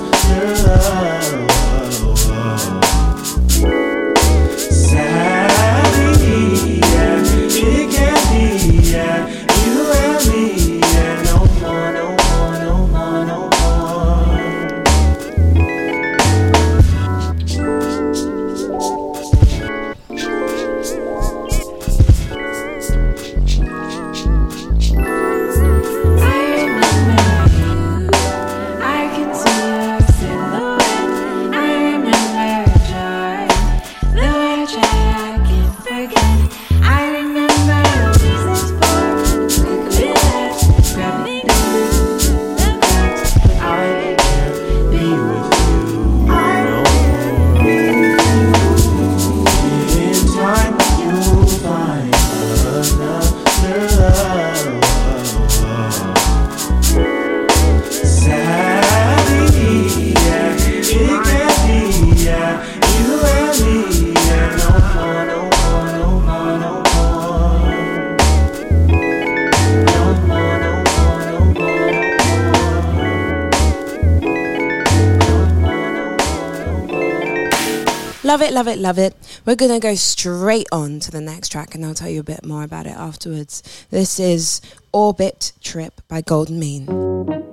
Love 78.25 78.41
it, 78.41 78.53
love 78.53 78.67
it, 78.67 78.79
love 78.79 78.97
it. 78.97 79.15
We're 79.45 79.55
going 79.55 79.71
to 79.71 79.79
go 79.79 79.93
straight 79.93 80.65
on 80.71 80.99
to 81.01 81.11
the 81.11 81.21
next 81.21 81.49
track 81.49 81.75
and 81.75 81.85
I'll 81.85 81.93
tell 81.93 82.09
you 82.09 82.21
a 82.21 82.23
bit 82.23 82.43
more 82.43 82.63
about 82.63 82.87
it 82.87 82.97
afterwards. 82.97 83.61
This 83.91 84.19
is 84.19 84.61
Orbit 84.91 85.53
Trip 85.61 86.01
by 86.07 86.21
Golden 86.21 86.57
Mean. 86.57 87.44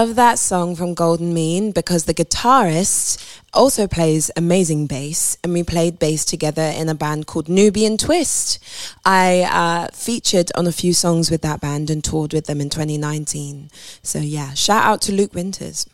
Love 0.00 0.14
that 0.16 0.38
song 0.38 0.74
from 0.74 0.94
Golden 0.94 1.34
Mean 1.34 1.72
because 1.72 2.06
the 2.06 2.14
guitarist 2.14 3.22
also 3.52 3.86
plays 3.86 4.30
amazing 4.34 4.86
bass, 4.86 5.36
and 5.44 5.52
we 5.52 5.62
played 5.62 5.98
bass 5.98 6.24
together 6.24 6.72
in 6.74 6.88
a 6.88 6.94
band 6.94 7.26
called 7.26 7.48
Nubiyan 7.48 7.98
Twist. 7.98 8.58
I 9.04 9.42
uh, 9.42 9.88
featured 9.92 10.50
on 10.54 10.66
a 10.66 10.72
few 10.72 10.94
songs 10.94 11.30
with 11.30 11.42
that 11.42 11.60
band 11.60 11.90
and 11.90 12.02
toured 12.02 12.32
with 12.32 12.46
them 12.46 12.62
in 12.62 12.70
2019. 12.70 13.68
So, 14.02 14.20
yeah, 14.20 14.54
shout 14.54 14.84
out 14.84 15.02
to 15.02 15.12
Luke 15.12 15.34
Winters. 15.34 15.86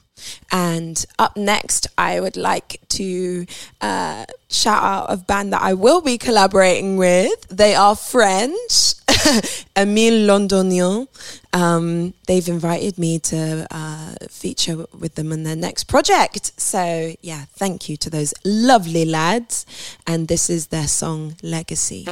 And 0.52 1.04
up 1.18 1.36
next, 1.36 1.88
I 1.98 2.20
would 2.20 2.36
like 2.36 2.80
to 2.90 3.44
uh, 3.80 4.24
shout 4.48 4.82
out 4.82 5.06
a 5.08 5.16
band 5.16 5.52
that 5.52 5.62
I 5.62 5.74
will 5.74 6.00
be 6.00 6.16
collaborating 6.16 6.96
with. 6.96 7.48
They 7.48 7.74
are 7.74 7.96
French, 7.96 8.94
Emile 9.76 10.26
Londonien. 10.28 11.08
Um, 11.56 12.12
they've 12.26 12.46
invited 12.46 12.98
me 12.98 13.18
to 13.18 13.66
uh, 13.70 14.14
feature 14.28 14.84
with 14.92 15.14
them 15.14 15.32
in 15.32 15.42
their 15.44 15.56
next 15.56 15.84
project. 15.84 16.52
So, 16.60 17.14
yeah, 17.22 17.46
thank 17.54 17.88
you 17.88 17.96
to 17.96 18.10
those 18.10 18.34
lovely 18.44 19.06
lads. 19.06 19.64
And 20.06 20.28
this 20.28 20.50
is 20.50 20.66
their 20.66 20.86
song, 20.86 21.36
Legacy. 21.42 22.04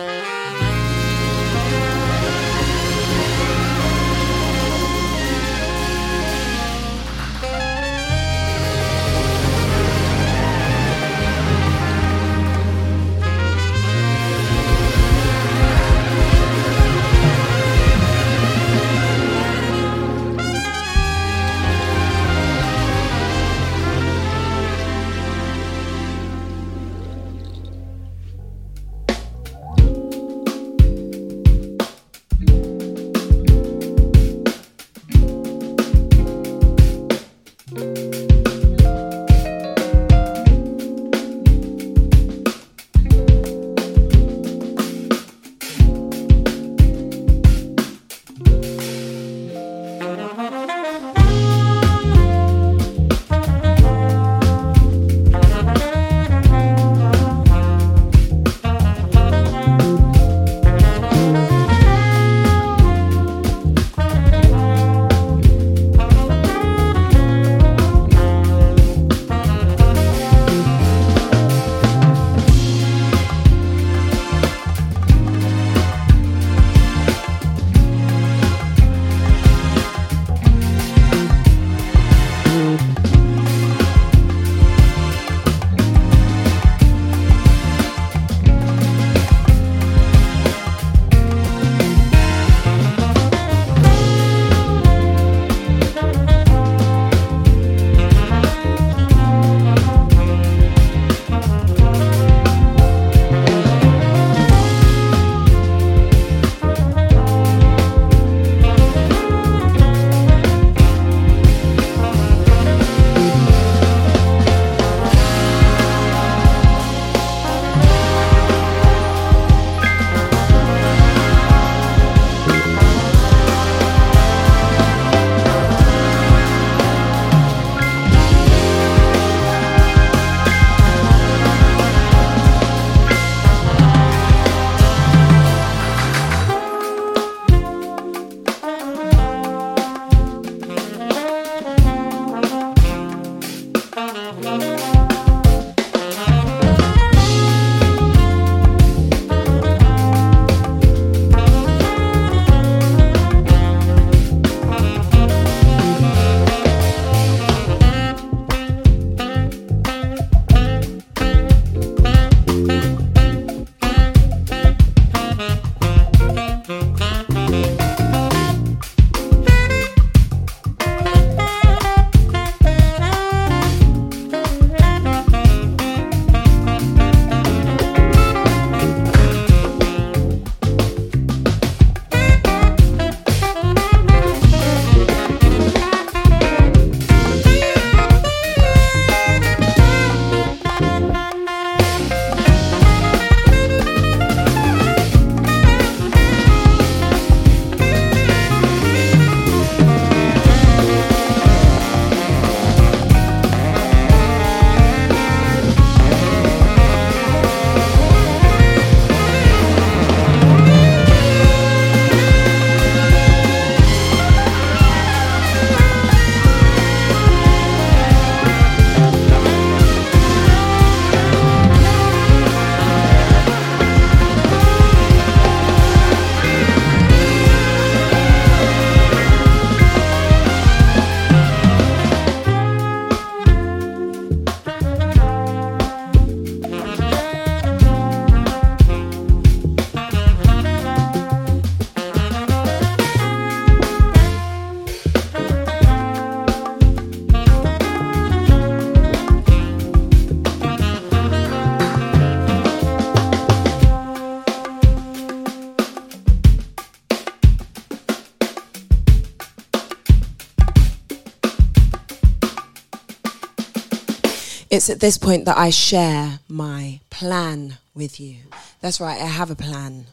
It's 264.74 264.90
at 264.90 264.98
this 264.98 265.18
point 265.18 265.44
that 265.44 265.56
I 265.56 265.70
share 265.70 266.40
my 266.48 266.98
plan 267.08 267.78
with 267.94 268.18
you. 268.18 268.38
That's 268.80 269.00
right, 269.00 269.22
I 269.22 269.26
have 269.26 269.48
a 269.48 269.54
plan. 269.54 270.06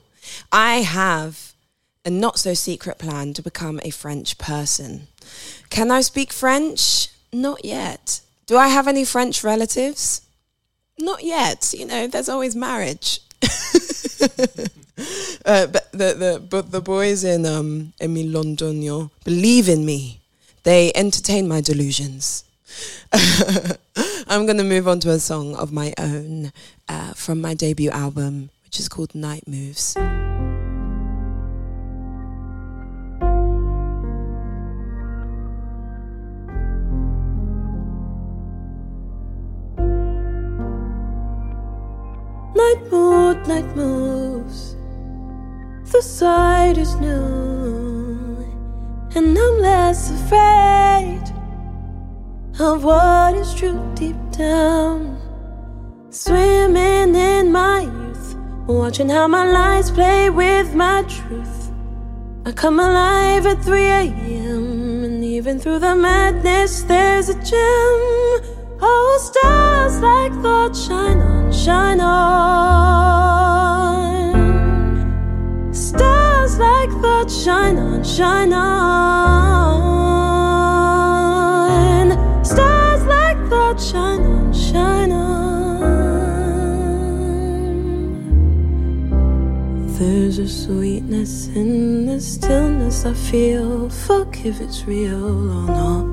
I 0.52 0.84
have 0.84 1.54
a 2.06 2.12
not 2.12 2.38
so 2.38 2.54
secret 2.54 3.00
plan 3.00 3.34
to 3.34 3.42
become 3.42 3.80
a 3.82 3.90
French 3.90 4.38
person. 4.38 5.08
Can 5.72 5.90
I 5.90 6.02
speak 6.02 6.32
French? 6.32 7.08
Not 7.34 7.66
yet. 7.66 8.22
Do 8.46 8.56
I 8.56 8.68
have 8.68 8.88
any 8.88 9.04
French 9.04 9.44
relatives? 9.44 10.22
Not 11.00 11.24
yet. 11.24 11.74
You 11.76 11.88
know, 11.88 12.06
there's 12.06 12.30
always 12.30 12.56
marriage. 12.56 13.20
uh, 15.44 15.66
but 15.74 15.92
the 15.92 16.14
the 16.24 16.44
but 16.48 16.70
the 16.70 16.82
boys 16.82 17.24
in 17.24 17.48
um 17.48 17.94
Londonien 18.00 19.10
believe 19.24 19.68
in 19.68 19.88
me. 19.88 20.20
They 20.62 20.92
entertain 20.94 21.48
my 21.48 21.62
delusions. 21.62 22.44
I'm 24.32 24.46
gonna 24.46 24.64
move 24.64 24.88
on 24.88 25.02
to 25.02 25.10
a 25.10 25.20
song 25.20 25.56
of 25.56 25.74
my 25.74 25.94
own 25.98 26.54
uh, 26.88 27.12
from 27.16 27.42
my 27.42 27.54
debut 27.54 27.90
album, 27.90 28.50
which 28.64 28.80
is 28.80 28.88
called 28.88 29.14
Night 29.14 29.46
Moves. 29.46 29.98
Night 42.56 42.82
mood, 42.90 43.46
night 43.50 43.76
moves. 43.76 44.78
The 45.92 46.02
sight 46.02 46.78
is 46.78 46.96
new, 47.02 48.48
and 49.14 49.38
I'm 49.38 49.60
less 49.60 50.10
afraid 50.10 51.41
of 52.62 52.84
what 52.84 53.34
is 53.36 53.54
true 53.56 53.80
deep 53.96 54.16
down. 54.32 55.18
Swimming 56.12 57.16
in 57.16 57.52
my 57.52 57.82
youth, 57.82 58.36
watching 58.68 59.10
how 59.10 59.28
my 59.28 59.46
lies 59.52 59.90
play 59.90 60.30
with 60.30 60.76
my 60.76 61.04
truth. 61.04 61.72
I 62.46 62.52
come 62.52 62.80
alive 62.80 63.48
at 63.48 63.64
3 63.64 63.84
a.m., 63.84 65.04
and 65.04 65.24
even 65.24 65.60
through 65.60 65.80
the 65.80 65.96
madness, 65.96 66.84
there's 66.84 67.30
a 67.30 67.34
gem. 67.34 68.42
Oh, 68.80 69.20
stars 69.22 70.00
like 70.02 70.34
thought 70.44 70.76
shine 70.76 71.20
on, 71.20 71.52
shine 71.52 72.00
on. 72.00 72.22
Stars 75.74 76.58
like 76.60 76.92
thought 77.02 77.32
shine 77.32 77.78
on, 77.78 78.04
shine 78.04 78.54
on. 78.54 80.31
Thought 83.74 83.82
shine 83.82 84.22
on, 84.22 84.54
shine 84.54 85.12
on. 85.12 85.82
There's 89.98 90.40
a 90.40 90.48
sweetness 90.48 91.48
in 91.48 92.08
the 92.08 92.20
stillness 92.20 93.06
I 93.06 93.14
feel. 93.14 93.90
Fuck 93.90 94.46
if 94.46 94.60
it's 94.60 94.86
real 94.86 95.24
or 95.52 95.68
not. 95.68 96.06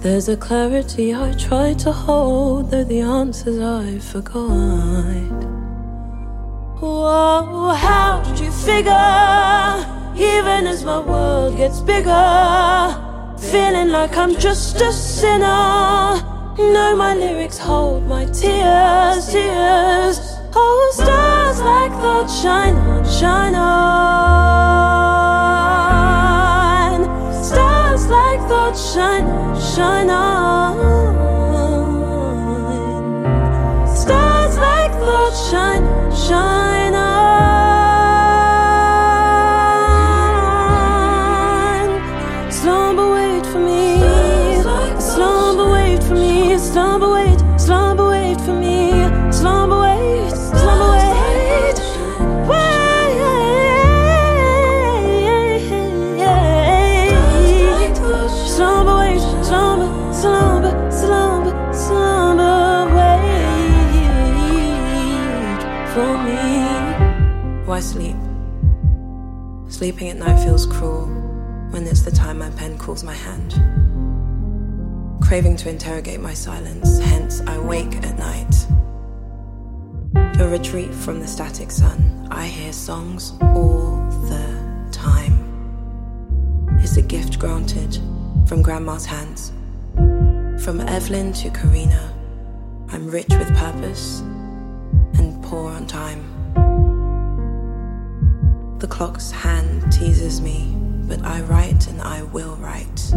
There's 0.00 0.28
a 0.28 0.36
clarity 0.36 1.14
I 1.14 1.32
try 1.32 1.72
to 1.74 1.92
hold, 1.92 2.70
though 2.70 2.84
the 2.84 3.00
answers 3.00 3.58
I 3.58 3.98
forgot. 3.98 5.44
Whoa, 6.78 7.72
how 7.74 8.22
did 8.22 8.38
you 8.40 8.50
figure? 8.50 8.92
Even 10.14 10.66
as 10.66 10.84
my 10.84 10.98
world 10.98 11.56
gets 11.56 11.80
bigger, 11.80 13.06
feeling 13.38 13.88
like 13.90 14.16
I'm 14.16 14.34
just 14.36 14.80
a 14.80 14.92
sinner. 14.92 16.22
No, 16.58 16.94
my 16.96 17.14
lyrics 17.14 17.58
hold 17.58 18.06
my 18.06 18.24
tears, 18.26 19.28
tears. 19.30 20.20
Oh, 20.54 20.92
stars 20.94 21.60
like 21.60 21.92
that 21.92 22.26
shine 22.28 22.76
on, 22.76 23.04
shine 23.04 23.54
on. 23.54 23.64
Stars 27.44 28.06
like 28.06 28.40
that 28.48 28.74
shine 28.74 29.24
on, 29.26 29.60
shine 29.60 30.10
on. 30.10 30.55
Sleeping 69.86 70.08
at 70.08 70.16
night 70.16 70.42
feels 70.42 70.66
cruel 70.66 71.06
when 71.70 71.86
it's 71.86 72.02
the 72.02 72.10
time 72.10 72.40
my 72.40 72.50
pen 72.50 72.76
calls 72.76 73.04
my 73.04 73.14
hand. 73.14 73.52
Craving 75.22 75.56
to 75.58 75.68
interrogate 75.70 76.18
my 76.18 76.34
silence, 76.34 76.98
hence 76.98 77.40
I 77.42 77.56
wake 77.60 77.94
at 78.02 78.18
night. 78.18 78.52
A 80.40 80.48
retreat 80.48 80.92
from 80.92 81.20
the 81.20 81.28
static 81.28 81.70
sun, 81.70 82.26
I 82.32 82.48
hear 82.48 82.72
songs 82.72 83.34
all 83.40 84.10
the 84.28 84.88
time. 84.90 85.38
It's 86.80 86.96
a 86.96 87.02
gift 87.02 87.38
granted 87.38 87.96
from 88.48 88.62
Grandma's 88.62 89.06
hands. 89.06 89.52
From 90.64 90.80
Evelyn 90.80 91.32
to 91.34 91.50
Karina, 91.50 92.12
I'm 92.88 93.08
rich 93.08 93.30
with 93.30 93.54
purpose 93.54 94.18
and 95.14 95.40
poor 95.44 95.70
on 95.70 95.86
time. 95.86 96.35
The 98.86 98.94
clock's 98.94 99.32
hand 99.32 99.92
teases 99.92 100.40
me, 100.40 100.72
but 101.08 101.20
I 101.24 101.40
write 101.40 101.88
and 101.88 102.00
I 102.00 102.22
will 102.22 102.54
write. 102.54 103.12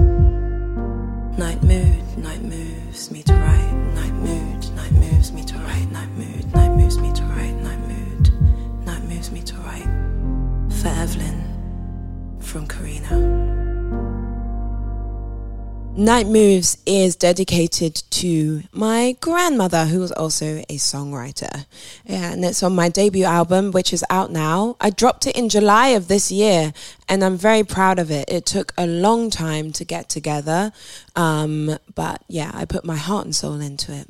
Night 1.38 1.62
mood, 1.62 2.18
night 2.18 2.42
moves 2.42 3.12
me 3.12 3.22
to 3.22 3.34
write. 3.34 3.74
Night 3.94 4.14
mood, 4.14 4.76
night 4.76 4.92
moves 4.94 5.32
me 5.32 5.44
to 5.44 5.56
write. 5.60 5.92
Night 5.92 6.10
mood, 6.18 6.56
night 6.56 6.72
moves 6.72 6.98
me 6.98 7.14
to 7.14 7.24
write. 7.26 7.54
Night 7.62 7.88
mood, 7.88 8.84
night 8.84 9.04
moves 9.04 9.30
me 9.32 9.44
to 9.44 9.56
write. 9.58 9.88
For 10.82 10.88
Evelyn, 10.88 11.40
from 12.40 12.66
Karina. 12.66 13.39
Night 16.00 16.28
Moves 16.28 16.78
is 16.86 17.18
dedicated 17.18 17.94
to 18.12 18.64
my 18.72 19.18
grandmother, 19.20 19.84
who 19.88 20.00
was 20.00 20.14
also 20.14 20.64
a 20.70 20.78
songwriter. 20.78 21.66
And 22.06 22.46
it's 22.46 22.64
on 22.64 22.74
my 22.74 22.88
debut 22.88 23.26
album, 23.26 23.72
which 23.72 23.92
is 23.92 24.06
out 24.10 24.32
now. 24.32 24.78
I 24.80 24.92
dropped 24.92 25.28
it 25.28 25.36
in 25.36 25.50
July 25.50 25.90
of 25.90 26.08
this 26.08 26.32
year, 26.32 26.72
and 27.10 27.22
I'm 27.22 27.36
very 27.36 27.66
proud 27.66 28.00
of 28.00 28.12
it. 28.12 28.30
It 28.30 28.46
took 28.46 28.74
a 28.78 28.88
long 28.88 29.30
time 29.30 29.74
to 29.74 29.84
get 29.84 30.08
together, 30.08 30.72
um, 31.18 31.78
but 31.96 32.24
yeah, 32.30 32.52
I 32.54 32.64
put 32.64 32.86
my 32.86 32.96
heart 32.96 33.26
and 33.26 33.36
soul 33.36 33.60
into 33.60 33.94
it. 33.94 34.08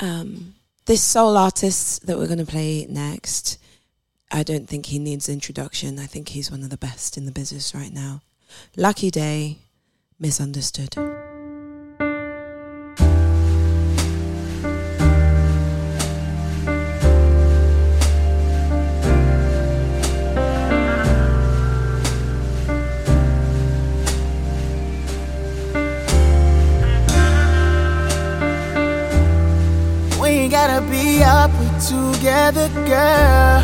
Um, 0.00 0.56
this 0.84 1.02
soul 1.02 1.38
artist 1.38 2.06
that 2.06 2.18
we're 2.18 2.26
going 2.26 2.40
to 2.40 2.44
play 2.44 2.84
next, 2.90 3.56
I 4.30 4.42
don't 4.42 4.68
think 4.68 4.84
he 4.84 4.98
needs 4.98 5.30
introduction. 5.30 5.98
I 5.98 6.04
think 6.04 6.28
he's 6.28 6.50
one 6.50 6.62
of 6.62 6.68
the 6.68 6.76
best 6.76 7.16
in 7.16 7.24
the 7.24 7.32
business 7.32 7.74
right 7.74 7.92
now. 7.92 8.20
Lucky 8.76 9.10
Daye, 9.10 9.56
Misunderstood. 10.20 11.21
Together, 31.88 32.68
girl. 32.86 33.62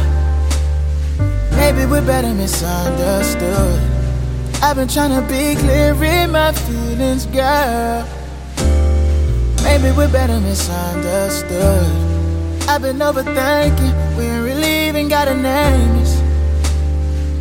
Maybe 1.57 1.87
we're 1.87 2.05
better 2.05 2.35
misunderstood. 2.35 3.81
I've 4.63 4.77
been 4.77 4.89
trying 4.89 5.11
to 5.11 5.23
be 5.29 5.55
clear 5.55 5.95
in 6.03 6.33
my 6.33 6.53
feelings, 6.53 7.27
girl. 7.27 8.07
Maybe 9.63 9.91
we're 9.97 10.11
better 10.11 10.41
misunderstood. 10.41 11.87
I've 12.69 12.83
been 12.83 12.99
overthinking, 12.99 14.17
we 14.17 14.25
ain't 14.25 14.45
really 14.45 14.89
even 14.89 15.09
got 15.09 15.29
a 15.29 15.35
name. 15.35 15.99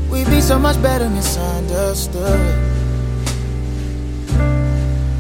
We'd 0.10 0.28
be 0.28 0.42
so 0.42 0.58
much 0.58 0.82
better 0.82 1.10
misunderstood. 1.10 2.40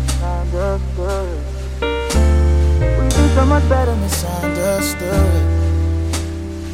Misunderstood. 0.05 1.36
So 3.37 3.45
much 3.45 3.69
better 3.69 3.95
misunderstood. 3.97 5.43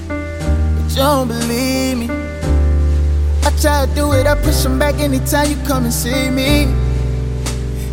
But 0.07 0.89
you 0.89 0.95
don't 0.95 1.28
believe 1.28 1.97
me. 1.97 2.07
I 3.45 3.49
try 3.59 3.86
to 3.86 3.91
do 3.93 4.14
it, 4.14 4.26
I 4.26 4.36
push 4.36 4.64
them 4.64 4.80
back 4.80 4.95
anytime 4.95 5.49
you 5.49 5.57
come 5.68 5.84
and 5.84 5.93
see 5.93 6.30
me. 6.30 6.72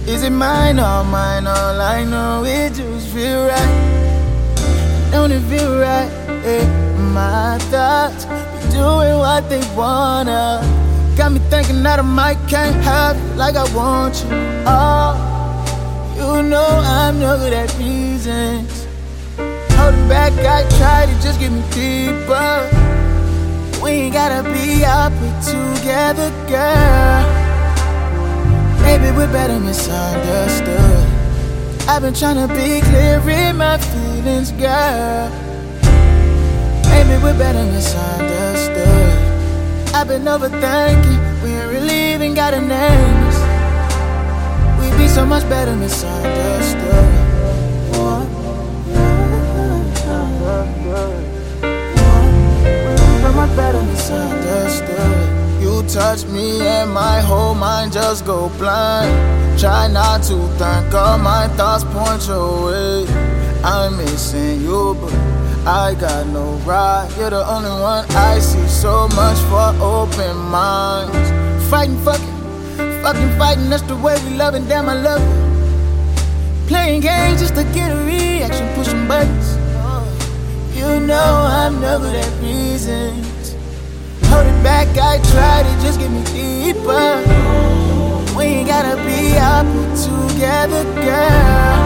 Is 0.07 0.23
it 0.23 0.31
mine 0.31 0.79
or 0.79 1.03
mine? 1.03 1.49
All 1.49 1.81
I 1.81 2.05
know 2.05 2.45
it 2.45 2.75
just 2.75 3.09
feel 3.09 3.49
right. 3.49 5.11
Don't 5.11 5.33
it 5.33 5.43
feel 5.51 5.81
right? 5.81 6.09
Eh, 6.45 6.65
my 7.13 7.59
thoughts 7.73 8.25
be 8.25 8.71
doing 8.71 9.19
what 9.19 9.49
they 9.51 9.65
wanna. 9.75 10.63
Got 11.17 11.33
me 11.33 11.41
thinking 11.51 11.83
that 11.83 11.99
I 11.99 12.03
might 12.03 12.39
can't 12.47 12.77
have 12.85 13.17
you 13.17 13.35
like 13.35 13.57
I 13.57 13.67
want 13.75 14.15
you. 14.23 14.29
Oh, 14.65 15.30
you 16.21 16.43
know 16.43 16.69
I'm 16.85 17.19
no 17.19 17.39
good 17.39 17.53
at 17.55 17.73
reasons. 17.79 18.87
Holding 19.77 20.09
back, 20.09 20.33
I 20.57 20.69
try 20.77 21.07
to 21.07 21.23
just 21.23 21.41
get 21.41 21.51
me 21.51 21.63
deeper. 21.73 22.69
We 23.83 23.91
ain't 23.91 24.13
gotta 24.13 24.43
be 24.43 24.83
but 24.85 25.37
together, 25.41 26.31
girl. 26.47 27.25
Maybe 28.83 29.11
we're 29.17 29.33
better 29.33 29.59
misunderstood. 29.59 31.07
I've 31.89 32.03
been 32.03 32.15
trying 32.15 32.37
to 32.47 32.49
be 32.53 32.81
clear 32.83 33.19
in 33.31 33.57
my 33.57 33.79
feelings, 33.79 34.53
girl. 34.53 35.31
Maybe 36.91 37.15
we're 37.23 37.39
better 37.39 37.65
misunderstood. 37.73 39.17
I've 39.95 40.09
been 40.09 40.25
overthinking, 40.25 41.43
we 41.43 41.51
ain't 41.51 41.71
really 41.73 42.13
even 42.13 42.35
got 42.35 42.53
a 42.53 42.61
name. 42.61 43.20
Be 45.01 45.09
so 45.09 45.25
much 45.25 45.49
better 45.49 45.75
misunderstood. 45.77 46.85
So 53.23 53.33
much 53.33 53.57
better 53.57 53.83
misunderstood. 53.83 55.63
You 55.63 55.83
touch 55.89 56.27
me 56.27 56.61
and 56.61 56.93
my 56.93 57.21
whole 57.21 57.55
mind 57.55 57.95
just 57.95 58.27
go 58.27 58.51
blind. 58.59 59.59
Try 59.59 59.89
not 59.89 60.23
to 60.25 60.37
think 60.59 60.93
all 60.93 61.17
my 61.17 61.49
thoughts 61.57 61.85
point 61.85 62.27
your 62.29 62.67
way. 62.67 63.07
I'm 63.65 63.97
missing 63.97 64.61
you, 64.61 64.95
but 65.01 65.15
I 65.67 65.95
got 65.99 66.27
no 66.27 66.57
right. 66.67 67.09
You're 67.19 67.31
the 67.31 67.43
only 67.51 67.71
one 67.71 68.05
I 68.11 68.39
see. 68.39 68.69
So 68.69 69.09
much 69.09 69.39
for 69.49 69.73
open 69.83 70.37
minds. 70.37 71.31
Fighting, 71.71 71.97
fucking, 72.05 72.40
fucking 73.03 73.31
fighting. 73.39 73.71
That's 73.71 73.83
the 73.83 73.97
way 73.97 74.17
we 74.25 74.37
love, 74.37 74.55
and 74.55 74.69
damn, 74.69 74.89
I 74.89 74.95
love 74.95 75.21
you. 75.21 76.69
Playing 76.69 77.01
games 77.01 77.41
just 77.41 77.55
to 77.57 77.65
get 77.75 77.91
a 77.91 77.97
reaction, 78.05 78.69
pushing 78.75 79.09
buttons. 79.09 79.57
You 80.77 81.01
know 81.01 81.49
I'm 81.51 81.81
no 81.81 81.99
good 81.99 82.15
at 82.15 82.43
reasons. 82.43 83.55
Hold 84.31 84.47
it 84.47 84.63
back, 84.63 84.89
I 84.97 85.19
try 85.33 85.63
to 85.63 85.83
just 85.83 85.99
get 85.99 86.11
me 86.11 86.23
deeper. 86.33 87.11
We 88.37 88.45
ain't 88.45 88.69
gotta 88.69 88.97
be 89.05 89.35
but 89.35 89.97
together, 89.97 90.85
girl. 90.95 91.81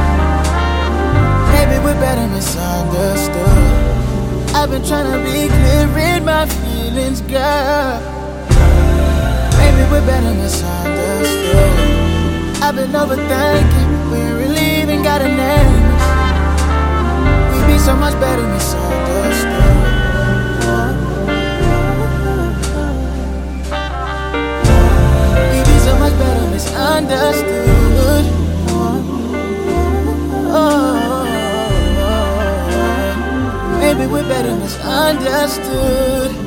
Maybe 1.52 1.76
we're 1.84 1.98
better 1.98 2.28
misunderstood. 2.28 3.64
I've 4.54 4.70
been 4.70 4.84
trying 4.84 5.10
to 5.10 5.18
be 5.24 5.48
clear 5.48 6.16
in 6.16 6.24
my 6.24 6.46
feelings, 6.46 7.22
girl. 7.22 8.00
Maybe 9.58 9.82
we're 9.90 10.06
better 10.06 10.34
misunderstood. 10.34 10.83
I've 12.64 12.74
been 12.76 12.92
overthinking, 12.92 13.90
we 14.10 14.20
really 14.40 14.82
even 14.82 15.02
got 15.02 15.20
a 15.20 15.28
name. 15.28 15.84
We'd 17.52 17.66
be 17.72 17.78
so 17.78 17.94
much 17.94 18.14
better 18.20 18.46
misunderstood. 18.48 19.64
We'd 25.50 25.66
be 25.66 25.78
so 25.80 25.94
much 25.98 26.14
better 26.18 26.46
misunderstood. 26.50 28.24
Oh, 30.56 31.26
maybe 33.80 34.06
we're 34.10 34.28
better 34.28 34.54
misunderstood. 34.56 36.43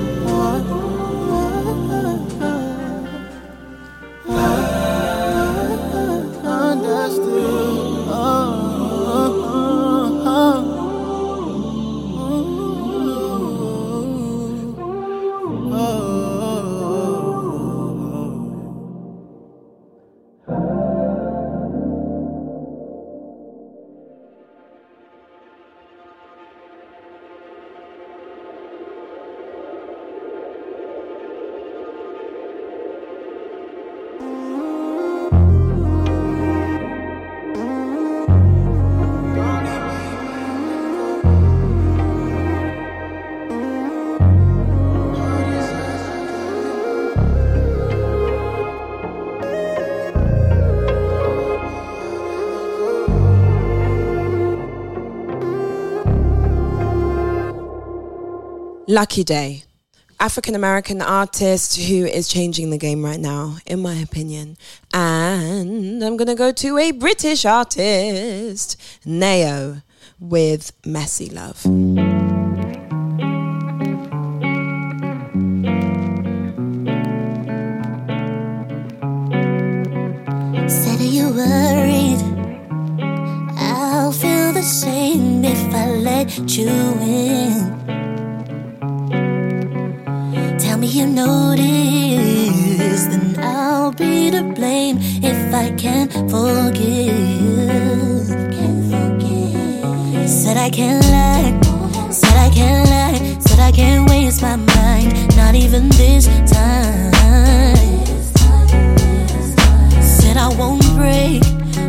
Lucky 58.89 59.25
Daye. 59.25 59.63
African 60.17 60.55
American 60.55 61.01
artist 61.01 61.77
who 61.77 62.05
is 62.05 62.29
changing 62.29 62.69
the 62.69 62.77
game 62.77 63.03
right 63.03 63.19
now, 63.19 63.57
in 63.65 63.81
my 63.81 63.95
opinion. 63.95 64.55
And 64.93 66.01
I'm 66.01 66.15
going 66.15 66.29
to 66.29 66.35
go 66.35 66.53
to 66.53 66.77
a 66.77 66.91
British 66.91 67.43
artist, 67.43 68.81
NAO, 69.05 69.81
with 70.21 70.71
Messy 70.85 71.29
Love. 71.29 71.57
Said 80.69 81.01
are 81.01 81.03
you 81.03 81.27
worried 81.29 82.23
I'll 83.57 84.13
feel 84.13 84.53
the 84.53 84.63
same 84.63 85.43
if 85.43 85.75
I 85.75 85.89
let 85.91 86.38
you 86.55 86.69
in. 87.01 87.76
You 90.98 91.06
notice, 91.06 91.62
then 93.06 93.36
I'll 93.38 93.91
be 93.91 94.32
to 94.32 94.41
blame 94.41 94.98
if 95.00 95.54
I 95.54 95.70
can't 95.76 96.12
forgive. 96.12 97.78
Said 100.28 100.58
I 100.58 100.70
can't 100.72 101.06
lie, 101.06 101.54
said 102.10 102.36
I 102.36 102.50
can't 102.50 102.89
lie, 102.89 103.38
said 103.39 103.60
I 103.60 103.72
can't 103.72 104.10
waste 104.10 104.41
my 104.41 104.56
mind, 104.56 105.38
not 105.38 105.54
even 105.54 105.89
this 105.89 106.26
time. 106.52 107.14
Said 110.02 110.38
I 110.38 110.48
won't 110.58 110.84
break, 110.95 111.43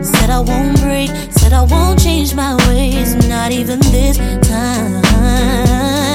said 0.05 0.29
I 0.29 0.41
won't 0.41 0.79
break, 0.83 1.09
said 1.31 1.55
I 1.55 1.63
won't 1.63 1.99
change 1.99 2.35
my 2.35 2.55
ways, 2.69 3.15
not 3.27 3.53
even 3.53 3.81
this 3.81 4.19
time. 4.47 6.08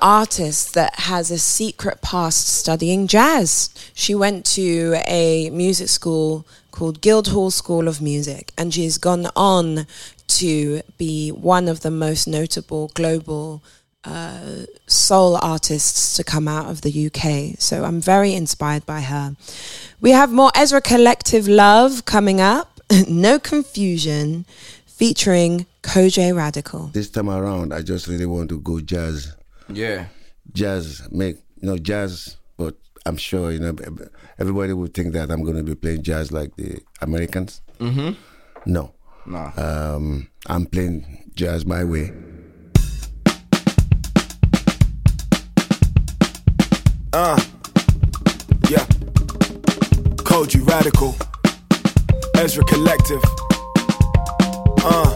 Artist 0.00 0.74
that 0.74 0.94
has 1.00 1.30
a 1.30 1.38
secret 1.38 2.02
past 2.02 2.46
studying 2.46 3.06
jazz. 3.06 3.70
She 3.94 4.14
went 4.14 4.44
to 4.54 5.00
a 5.06 5.50
music 5.50 5.88
school 5.88 6.46
called 6.70 7.00
Guildhall 7.00 7.50
School 7.50 7.88
of 7.88 8.00
Music, 8.00 8.52
and 8.58 8.72
she's 8.72 8.98
gone 8.98 9.28
on 9.34 9.86
to 10.28 10.82
be 10.98 11.30
one 11.30 11.68
of 11.68 11.80
the 11.80 11.90
most 11.90 12.26
notable 12.26 12.90
global 12.94 13.62
uh, 14.04 14.66
soul 14.86 15.36
artists 15.42 16.16
to 16.16 16.24
come 16.24 16.46
out 16.46 16.70
of 16.70 16.82
the 16.82 17.06
UK. 17.06 17.58
So 17.58 17.84
I'm 17.84 18.00
very 18.00 18.34
inspired 18.34 18.86
by 18.86 19.00
her. 19.00 19.36
We 20.00 20.10
have 20.12 20.32
more 20.32 20.50
Ezra 20.54 20.80
Collective 20.80 21.48
Love 21.48 22.04
coming 22.04 22.40
up. 22.40 22.80
no 23.08 23.38
confusion, 23.38 24.46
featuring 24.86 25.66
Kojey 25.82 26.34
Radical. 26.34 26.88
This 26.92 27.10
time 27.10 27.28
around, 27.28 27.74
I 27.74 27.82
just 27.82 28.06
really 28.06 28.26
want 28.26 28.48
to 28.50 28.60
go 28.60 28.80
jazz, 28.80 29.34
Yeah. 29.68 30.06
jazz, 30.52 31.06
make 31.10 31.36
you 31.60 31.68
know 31.68 31.76
jazz. 31.78 32.36
But 32.56 32.76
I'm 33.04 33.16
sure 33.16 33.50
you 33.52 33.58
know 33.58 33.74
everybody 34.38 34.72
would 34.72 34.94
think 34.94 35.12
that 35.14 35.30
I'm 35.30 35.42
going 35.44 35.56
to 35.56 35.62
be 35.62 35.74
playing 35.74 36.02
jazz 36.02 36.32
like 36.32 36.56
the 36.56 36.80
Americans. 37.02 37.60
Mm-hmm. 37.80 38.12
No, 38.66 38.92
Nah. 39.26 39.50
um, 39.56 40.28
I'm 40.46 40.66
playing 40.66 41.30
jazz 41.34 41.66
my 41.66 41.84
way. 41.84 42.12
Uh, 47.12 47.40
yeah. 48.68 48.84
Kojey 50.26 50.66
Radical. 50.66 51.14
Ezra 52.36 52.64
Collective. 52.64 53.22
Uh. 54.84 55.15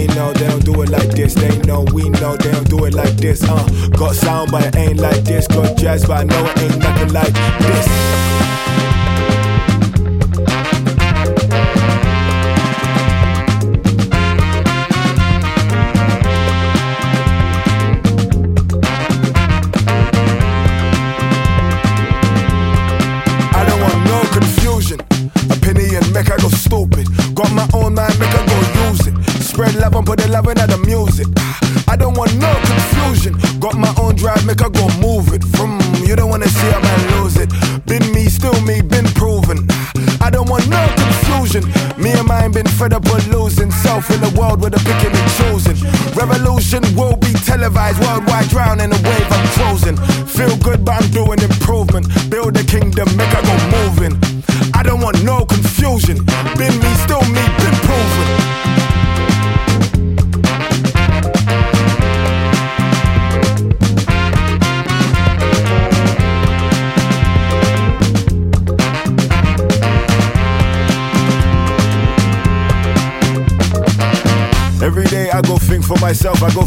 We 0.00 0.06
know 0.14 0.32
they 0.32 0.48
don't 0.48 0.64
do 0.64 0.80
it 0.80 0.88
like 0.88 1.10
this. 1.10 1.34
They 1.34 1.58
know 1.58 1.84
we 1.92 2.08
know 2.08 2.34
they 2.34 2.50
don't 2.50 2.70
do 2.70 2.86
it 2.86 2.94
like 2.94 3.18
this. 3.18 3.44
Uh, 3.46 3.88
got 3.90 4.14
sound, 4.14 4.50
but 4.50 4.64
it 4.64 4.76
ain't 4.76 4.98
like 4.98 5.24
this. 5.24 5.46
Got 5.46 5.76
jazz, 5.76 6.06
but 6.06 6.20
I 6.20 6.24
know 6.24 6.42
it 6.42 6.58
ain't 6.58 6.78
nothing 6.78 7.12
like 7.12 7.34
this. 7.34 8.29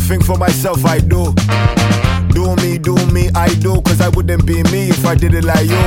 Think 0.04 0.26
for 0.26 0.38
myself, 0.38 0.86
I 0.86 1.00
do. 1.00 1.34
Do 2.34 2.56
me, 2.58 2.78
do 2.78 2.96
me, 3.14 3.30
I 3.36 3.48
do, 3.56 3.82
cause 3.82 4.02
I 4.02 4.10
wouldn't 4.10 4.46
be 4.46 4.62
me 4.64 4.90
if 4.90 5.06
I 5.06 5.16
did 5.16 5.34
it 5.34 5.44
like 5.46 5.70
you. 5.70 5.84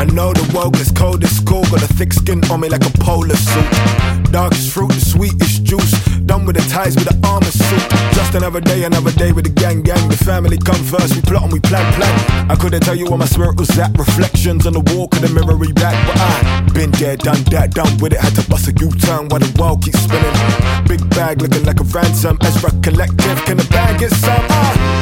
I 0.00 0.04
know 0.12 0.32
the 0.32 0.44
world 0.54 0.74
gets 0.74 0.92
cold, 0.92 1.24
it's 1.24 1.40
cool, 1.40 1.62
got 1.64 1.82
a 1.82 1.88
thick 1.94 2.12
skin 2.12 2.44
on 2.50 2.60
me 2.60 2.68
like 2.68 2.84
a 2.84 2.98
polar 2.98 3.34
suit. 3.34 3.70
Darkest 4.30 4.72
fruit, 4.72 4.92
the 4.92 5.00
sweetest 5.00 5.64
juice. 5.64 5.92
Done 6.26 6.44
with 6.44 6.56
the 6.56 6.62
ties 6.68 6.94
with 6.94 7.06
the 7.06 7.15
another 8.56 8.74
day, 8.74 8.84
another 8.84 9.12
day 9.12 9.32
with 9.32 9.44
the 9.44 9.50
gang, 9.50 9.82
gang. 9.82 10.08
The 10.08 10.16
family 10.16 10.56
come 10.56 10.82
first, 10.84 11.14
we 11.14 11.22
plot 11.22 11.44
and 11.44 11.52
we 11.52 11.60
plan, 11.60 11.92
plan. 11.94 12.50
I 12.50 12.56
couldn't 12.56 12.80
tell 12.80 12.94
you 12.94 13.06
where 13.06 13.18
my 13.18 13.26
spirit 13.26 13.58
was 13.58 13.70
at. 13.78 13.96
Reflections 13.98 14.66
on 14.66 14.72
the 14.72 14.80
wall, 14.80 15.08
could 15.08 15.22
the 15.22 15.28
mirror 15.28 15.56
back, 15.74 15.96
but 16.06 16.16
I 16.18 16.60
been 16.72 16.90
there, 16.92 17.16
done 17.16 17.42
that, 17.50 17.74
done 17.74 17.98
with 17.98 18.12
it. 18.12 18.20
Had 18.20 18.34
to 18.36 18.48
bust 18.48 18.68
a 18.68 18.72
U-turn 18.72 19.28
while 19.28 19.40
the 19.40 19.52
world 19.60 19.84
keeps 19.84 20.00
spinning. 20.00 20.32
Big 20.86 21.02
bag 21.10 21.42
looking 21.42 21.64
like 21.64 21.80
a 21.80 21.84
ransom. 21.84 22.38
Ezra 22.42 22.70
Collective, 22.82 23.44
can 23.44 23.56
the 23.58 23.66
bag 23.70 24.00
get 24.00 24.10
some? 24.10 24.46
Ah. 24.48 24.95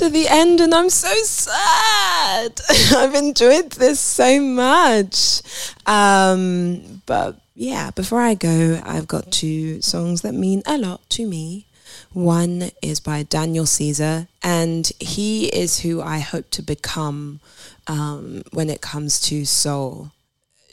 To 0.00 0.08
the 0.08 0.28
end, 0.28 0.62
and 0.62 0.74
I'm 0.74 0.88
so 0.88 1.12
sad. 1.24 2.58
I've 2.96 3.14
enjoyed 3.14 3.72
this 3.72 4.00
so 4.00 4.40
much. 4.40 5.42
Um, 5.84 7.02
but 7.04 7.38
yeah, 7.54 7.90
before 7.90 8.22
I 8.22 8.32
go, 8.32 8.80
I've 8.82 9.06
got 9.06 9.30
two 9.30 9.82
songs 9.82 10.22
that 10.22 10.32
mean 10.32 10.62
a 10.64 10.78
lot 10.78 11.02
to 11.10 11.26
me. 11.26 11.66
One 12.14 12.70
is 12.80 12.98
by 12.98 13.24
Daniel 13.24 13.66
Caesar, 13.66 14.26
and 14.42 14.90
he 14.98 15.48
is 15.48 15.80
who 15.80 16.00
I 16.00 16.20
hope 16.20 16.48
to 16.52 16.62
become 16.62 17.40
um, 17.86 18.42
when 18.54 18.70
it 18.70 18.80
comes 18.80 19.20
to 19.28 19.44
soul. 19.44 20.12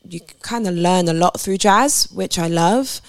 You 0.08 0.22
kind 0.42 0.70
of 0.70 0.74
learn 0.74 1.10
a 1.10 1.14
lot 1.14 1.38
through 1.38 1.58
jazz, 1.58 2.08
which 2.14 2.40
I 2.40 2.48
love, 2.48 3.02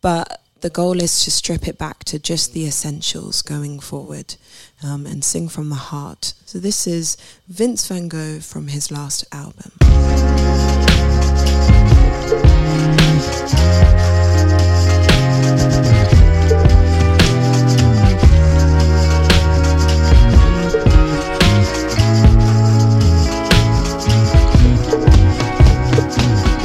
but 0.00 0.40
the 0.62 0.70
goal 0.70 1.02
is 1.02 1.22
to 1.24 1.30
strip 1.30 1.68
it 1.68 1.76
back 1.76 2.02
to 2.04 2.18
just 2.18 2.54
the 2.54 2.66
essentials 2.66 3.42
going 3.42 3.78
forward 3.78 4.36
um, 4.82 5.06
and 5.06 5.24
sing 5.24 5.48
from 5.48 5.68
the 5.68 5.74
heart. 5.74 6.34
So 6.44 6.58
this 6.58 6.86
is 6.86 7.16
Vince 7.48 7.86
Van 7.88 8.08
Gogh 8.08 8.40
from 8.40 8.68
his 8.68 8.90
last 8.90 9.24
album. 9.32 9.72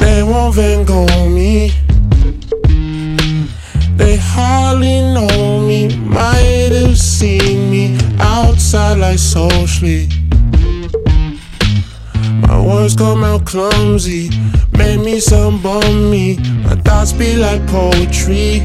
They 0.00 0.22
won't 0.22 0.54
Van 0.54 0.84
Gogh 0.84 1.28
me. 1.28 1.72
They 3.96 4.16
hardly 4.16 5.00
know 5.14 5.60
me. 5.60 5.96
Might 5.96 6.72
have 6.72 6.98
seen 6.98 7.61
outside 8.22 8.98
like 8.98 9.18
socially. 9.18 10.08
My 12.46 12.60
words 12.60 12.94
come 12.96 13.24
out 13.24 13.44
clumsy. 13.44 14.30
Made 14.78 15.00
me 15.00 15.20
some 15.20 15.60
bum 15.62 16.10
me. 16.10 16.36
My 16.64 16.76
thoughts 16.76 17.12
be 17.12 17.36
like 17.36 17.66
poetry. 17.66 18.60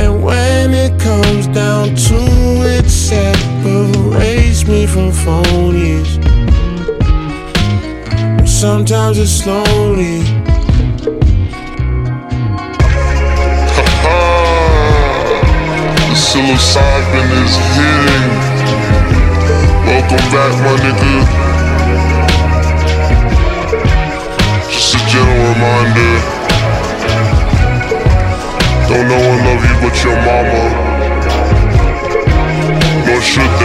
And 0.00 0.22
when 0.22 0.74
it 0.74 0.98
comes 1.00 1.46
down 1.48 1.94
to 2.08 2.18
it, 2.76 2.88
separates 2.88 4.66
me 4.66 4.86
from 4.86 5.10
phonies. 5.10 6.10
Sometimes 8.46 9.18
it's 9.18 9.46
lonely. 9.46 10.41
Psilocybin 16.14 17.28
is 17.44 17.54
hitting. 17.74 18.28
Welcome 19.88 20.26
back, 20.32 20.52
my 20.64 20.74
nigga. 20.84 21.14
Just 24.70 24.94
a 24.94 24.98
gentle 25.08 25.40
reminder. 25.52 26.14
Don't 28.88 29.08
no 29.08 29.18
one 29.30 29.40
love 29.46 29.62
you 29.68 29.76
but 29.82 29.96
your 30.04 30.16
mama. 30.28 30.64
Nor 33.06 33.20
should 33.22 33.61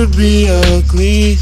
To 0.00 0.06
be 0.16 0.48
ugly. 0.48 1.36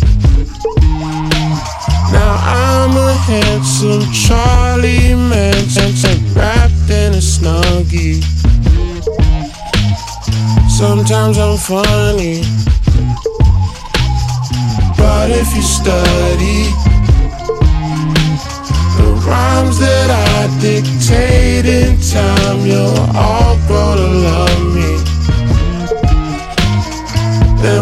Now 2.10 2.34
I'm 2.42 2.90
a 2.96 3.14
handsome 3.14 4.02
Charlie 4.12 5.14
Manson 5.14 6.34
wrapped 6.34 6.90
in 6.90 7.14
a 7.14 7.22
snuggie. 7.22 8.20
Sometimes 10.68 11.38
I'm 11.38 11.56
funny. 11.56 12.42
But 14.96 15.30
if 15.30 15.54
you 15.54 15.62
study 15.62 16.64
the 18.96 19.22
rhymes 19.24 19.78
that 19.78 20.10
I 20.10 20.60
dictate 20.60 21.64
in 21.64 22.00
time, 22.00 22.66
you'll 22.66 23.16
all 23.16 23.56
grow 23.68 23.94
to 23.94 24.08
love 24.26 24.62
me. 24.62 24.67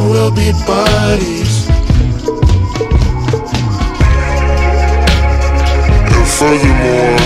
We'll 0.09 0.31
be 0.31 0.53
buddies. 0.67 1.67
And 6.15 6.27
furthermore, 6.39 7.19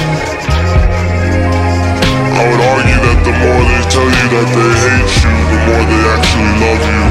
I 2.36 2.42
would 2.48 2.62
argue 2.72 3.00
that 3.04 3.18
the 3.26 3.34
more 3.36 3.62
they 3.68 3.82
tell 3.92 4.08
you 4.08 4.26
that 4.34 4.48
they 4.56 4.72
hate 4.80 5.12
you, 5.20 5.34
the 5.52 5.58
more 5.68 5.84
they 5.90 6.02
actually 6.14 6.54
love 6.64 6.82
you. 6.94 7.04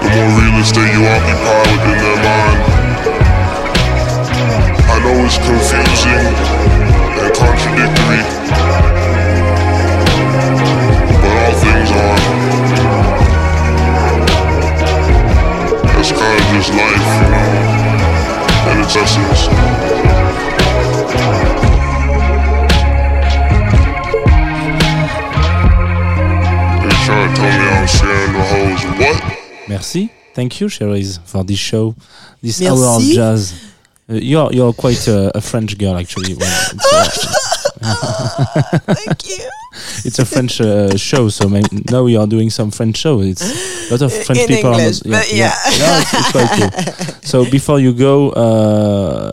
The 0.00 0.08
more 0.16 0.30
real 0.38 0.56
estate 0.64 0.92
you 0.96 1.02
occupy 1.04 1.60
within 1.68 1.98
their 2.00 2.18
mind. 2.24 2.60
I 4.88 4.96
know 5.04 5.24
it's 5.26 5.36
confusing 5.36 6.24
and 7.20 7.32
contradictory, 7.36 8.22
That's 16.60 16.70
kind 16.72 16.92
of 16.92 17.00
just 17.00 17.00
life, 17.00 17.22
you 17.22 17.30
know, 18.66 18.72
in 18.72 18.84
its 18.84 18.96
essence. 18.96 19.48
Richard 26.84 27.36
told 27.36 27.48
me 27.48 27.66
I 27.68 27.80
was 27.80 27.90
sharing 27.90 28.32
the 28.32 28.42
hose. 28.42 28.84
What? 28.98 29.68
Merci. 29.68 30.10
Thank 30.34 30.60
you, 30.60 30.66
Cherise, 30.68 31.18
for 31.24 31.44
this 31.44 31.58
show, 31.58 31.94
this 32.42 32.60
Merci. 32.60 32.76
hour 32.76 32.96
of 32.96 33.02
jazz. 33.02 33.52
Uh, 34.08 34.14
you're 34.14 34.52
you're 34.52 34.72
quite 34.72 35.06
a, 35.08 35.36
a 35.36 35.40
French 35.40 35.76
girl, 35.78 35.96
actually. 35.96 36.34
Well, 36.34 36.70
it's, 36.72 36.72
a, 36.72 36.79
Thank 38.00 39.28
you. 39.28 39.48
it's 40.04 40.18
a 40.18 40.24
French 40.24 40.60
uh, 40.60 40.96
show, 40.96 41.28
so 41.28 41.48
may, 41.48 41.62
now 41.90 42.02
we 42.04 42.16
are 42.16 42.26
doing 42.26 42.50
some 42.50 42.70
French 42.70 42.96
show. 42.96 43.20
It's 43.20 43.42
a 43.90 43.92
lot 43.92 44.02
of 44.02 44.12
French 44.24 44.40
In 44.42 44.48
people. 44.48 44.74
on 44.74 44.80
English, 44.80 45.00
the- 45.00 45.10
but 45.10 45.32
yeah. 45.32 45.52
yeah, 45.78 46.00
it's, 46.00 46.14
it's 46.14 46.30
quite 46.32 46.50
cool. 46.58 47.14
So 47.22 47.50
before 47.50 47.80
you 47.80 47.92
go, 47.92 48.30
uh, 48.30 49.30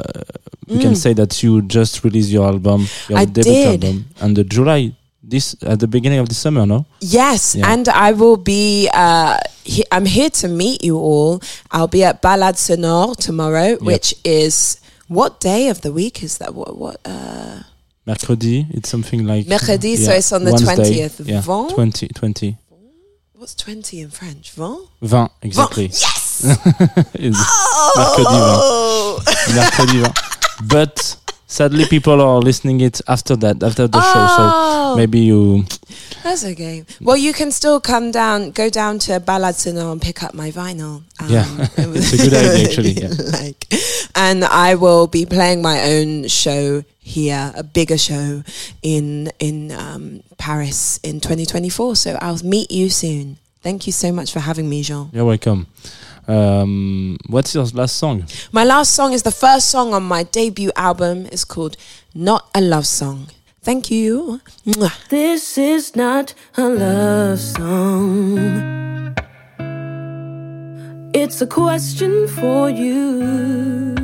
you 0.68 0.80
can 0.80 0.96
say 0.96 1.14
that 1.14 1.42
you 1.44 1.62
just 1.64 2.04
released 2.04 2.30
your 2.30 2.46
album, 2.46 2.88
your 3.10 3.18
Mm. 3.20 3.22
I 3.22 3.26
debut 3.26 3.54
did. 3.54 3.84
album, 3.84 4.06
and 4.22 4.36
the 4.36 4.44
July 4.44 4.94
this 5.24 5.56
at 5.64 5.80
the 5.80 5.88
beginning 5.88 6.20
of 6.20 6.30
the 6.30 6.36
summer, 6.36 6.66
no? 6.66 6.86
Yes, 7.02 7.56
Yeah. 7.56 7.72
and 7.74 7.90
I 7.90 8.12
will 8.14 8.38
be. 8.38 8.90
Uh, 8.94 9.38
he, 9.66 9.84
I'm 9.92 10.06
here 10.06 10.30
to 10.30 10.48
meet 10.48 10.84
you 10.86 10.96
all. 10.98 11.42
I'll 11.72 11.90
be 11.90 12.04
at 12.06 12.22
Balade 12.22 12.56
Sonore 12.58 13.14
tomorrow, 13.16 13.76
which 13.82 14.16
is 14.24 14.80
what 15.10 15.42
day 15.42 15.68
of 15.70 15.82
the 15.82 15.92
week 15.92 16.24
is 16.24 16.38
that? 16.38 16.54
What? 16.56 16.78
What? 16.78 16.98
Uh, 17.04 17.64
Mercredi, 18.08 18.66
it's 18.72 18.88
something 18.90 19.26
like 19.28 19.46
uh, 19.48 19.50
Mercredi, 19.50 19.98
so 19.98 20.12
it's 20.14 20.32
on 20.32 20.46
the 20.46 20.52
Wednesday. 20.54 21.08
20th. 21.10 21.28
Yeah, 21.28 21.42
Vent? 21.42 21.72
20, 21.72 22.08
20. 22.08 22.58
what's 23.34 23.54
twenty 23.54 24.00
in 24.00 24.10
French? 24.10 24.52
Vent. 24.54 24.90
20, 25.02 25.30
exactly. 25.42 25.84
Yes. 25.88 26.44
It's 27.16 27.38
Mercredi 27.98 28.24
20. 28.24 28.28
Oh. 28.30 29.24
Mercredi 29.56 30.00
20. 30.04 30.14
But 30.70 31.18
sadly, 31.48 31.86
people 31.86 32.22
are 32.22 32.40
listening 32.40 32.82
it 32.82 33.02
after 33.08 33.36
that, 33.38 33.64
after 33.64 33.88
the 33.88 34.00
show. 34.00 34.14
Oh. 34.16 34.92
So 34.94 34.98
maybe 34.98 35.20
you. 35.20 35.64
That's 36.24 36.46
okay. 36.46 36.86
Well, 37.02 37.18
you 37.18 37.34
can 37.34 37.52
still 37.52 37.80
come 37.80 38.12
down, 38.12 38.52
go 38.52 38.70
down 38.70 39.00
to 39.00 39.20
Balade 39.20 39.56
Sonore 39.56 39.92
and 39.94 40.02
pick 40.02 40.22
up 40.22 40.34
my 40.34 40.52
vinyl. 40.52 41.04
Um, 41.20 41.30
Yeah, 41.30 41.46
it's 41.78 42.14
a 42.14 42.18
good 42.18 42.34
idea, 42.34 42.68
actually, 42.68 42.92
yeah. 42.92 43.14
like, 43.42 43.66
and 44.14 44.44
I 44.44 44.76
will 44.76 45.08
be 45.08 45.26
playing 45.26 45.62
my 45.62 45.82
own 45.84 46.28
show 46.28 46.84
here, 47.00 47.54
a 47.56 47.64
bigger 47.64 47.98
show 47.98 48.44
in 48.84 49.32
in 49.40 49.72
um, 49.72 50.22
Paris 50.38 51.00
in 51.04 51.20
2024. 51.22 51.96
So 51.96 52.18
I'll 52.22 52.44
meet 52.44 52.70
you 52.70 52.90
soon. 52.90 53.38
Thank 53.62 53.88
you 53.88 53.94
so 53.94 54.12
much 54.12 54.32
for 54.32 54.40
having 54.40 54.70
me, 54.70 54.84
Jean. 54.84 55.10
You're 55.12 55.26
welcome. 55.26 55.68
Um, 56.28 57.18
what's 57.28 57.56
your 57.56 57.66
last 57.66 57.96
song? 57.98 58.26
My 58.52 58.66
last 58.66 58.94
song 58.94 59.14
is 59.14 59.24
the 59.24 59.32
first 59.32 59.70
song 59.70 59.94
on 59.94 60.04
my 60.04 60.24
debut 60.24 60.72
album. 60.76 61.28
It's 61.32 61.46
called 61.46 61.78
Not 62.14 62.50
a 62.54 62.62
Love 62.62 62.86
Song. 62.86 63.28
Thank 63.62 63.90
you. 63.92 64.42
This 65.10 65.58
is 65.58 65.96
not 65.96 66.34
a 66.56 66.70
love 66.70 67.40
song. 67.40 69.16
It's 71.14 71.42
a 71.42 71.48
question 71.48 72.28
for 72.28 72.70
you. 72.70 73.96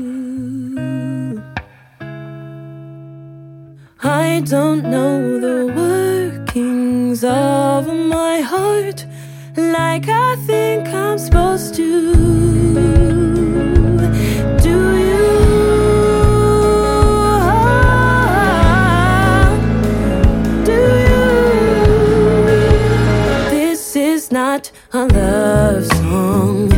I 4.03 4.41
don't 4.41 4.84
know 4.84 5.39
the 5.39 5.67
workings 5.74 7.24
of 7.24 7.88
my 7.88 8.41
heart, 8.41 9.05
like 9.56 10.08
I 10.08 10.36
think 10.47 10.88
I'm 10.88 11.18
supposed 11.18 11.76
to. 11.76 12.04
not 24.34 24.72
a 24.93 25.06
love 25.06 25.86
song. 25.86 26.70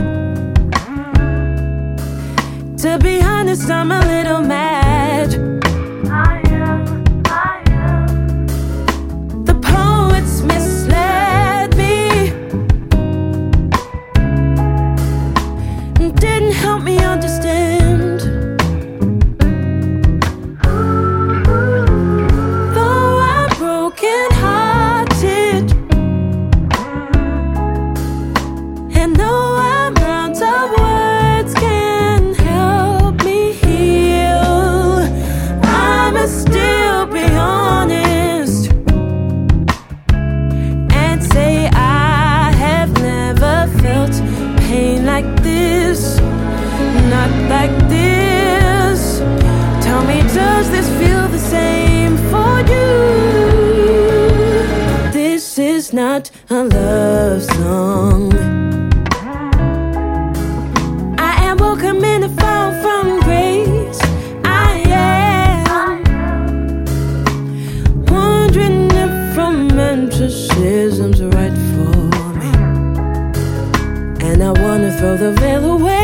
To 2.77 2.97
be 2.99 3.21
honest, 3.21 3.69
I'm 3.69 3.91
a 3.91 4.04
not 55.95 56.29
a 56.49 56.61
love 56.65 57.41
song. 57.41 58.33
I 61.17 61.33
am 61.47 61.57
welcome 61.57 62.03
in 62.03 62.23
a 62.23 62.29
fall 62.29 62.71
from 62.81 63.21
grace. 63.21 64.01
I 64.43 64.83
am 64.89 66.03
wondering 68.07 68.91
if 68.91 69.37
romanticism's 69.37 71.23
right 71.23 71.57
for 71.71 71.95
me, 72.41 72.51
and 74.27 74.43
I 74.43 74.51
wanna 74.61 74.91
throw 74.97 75.15
the 75.15 75.31
veil 75.39 75.63
away. 75.75 75.94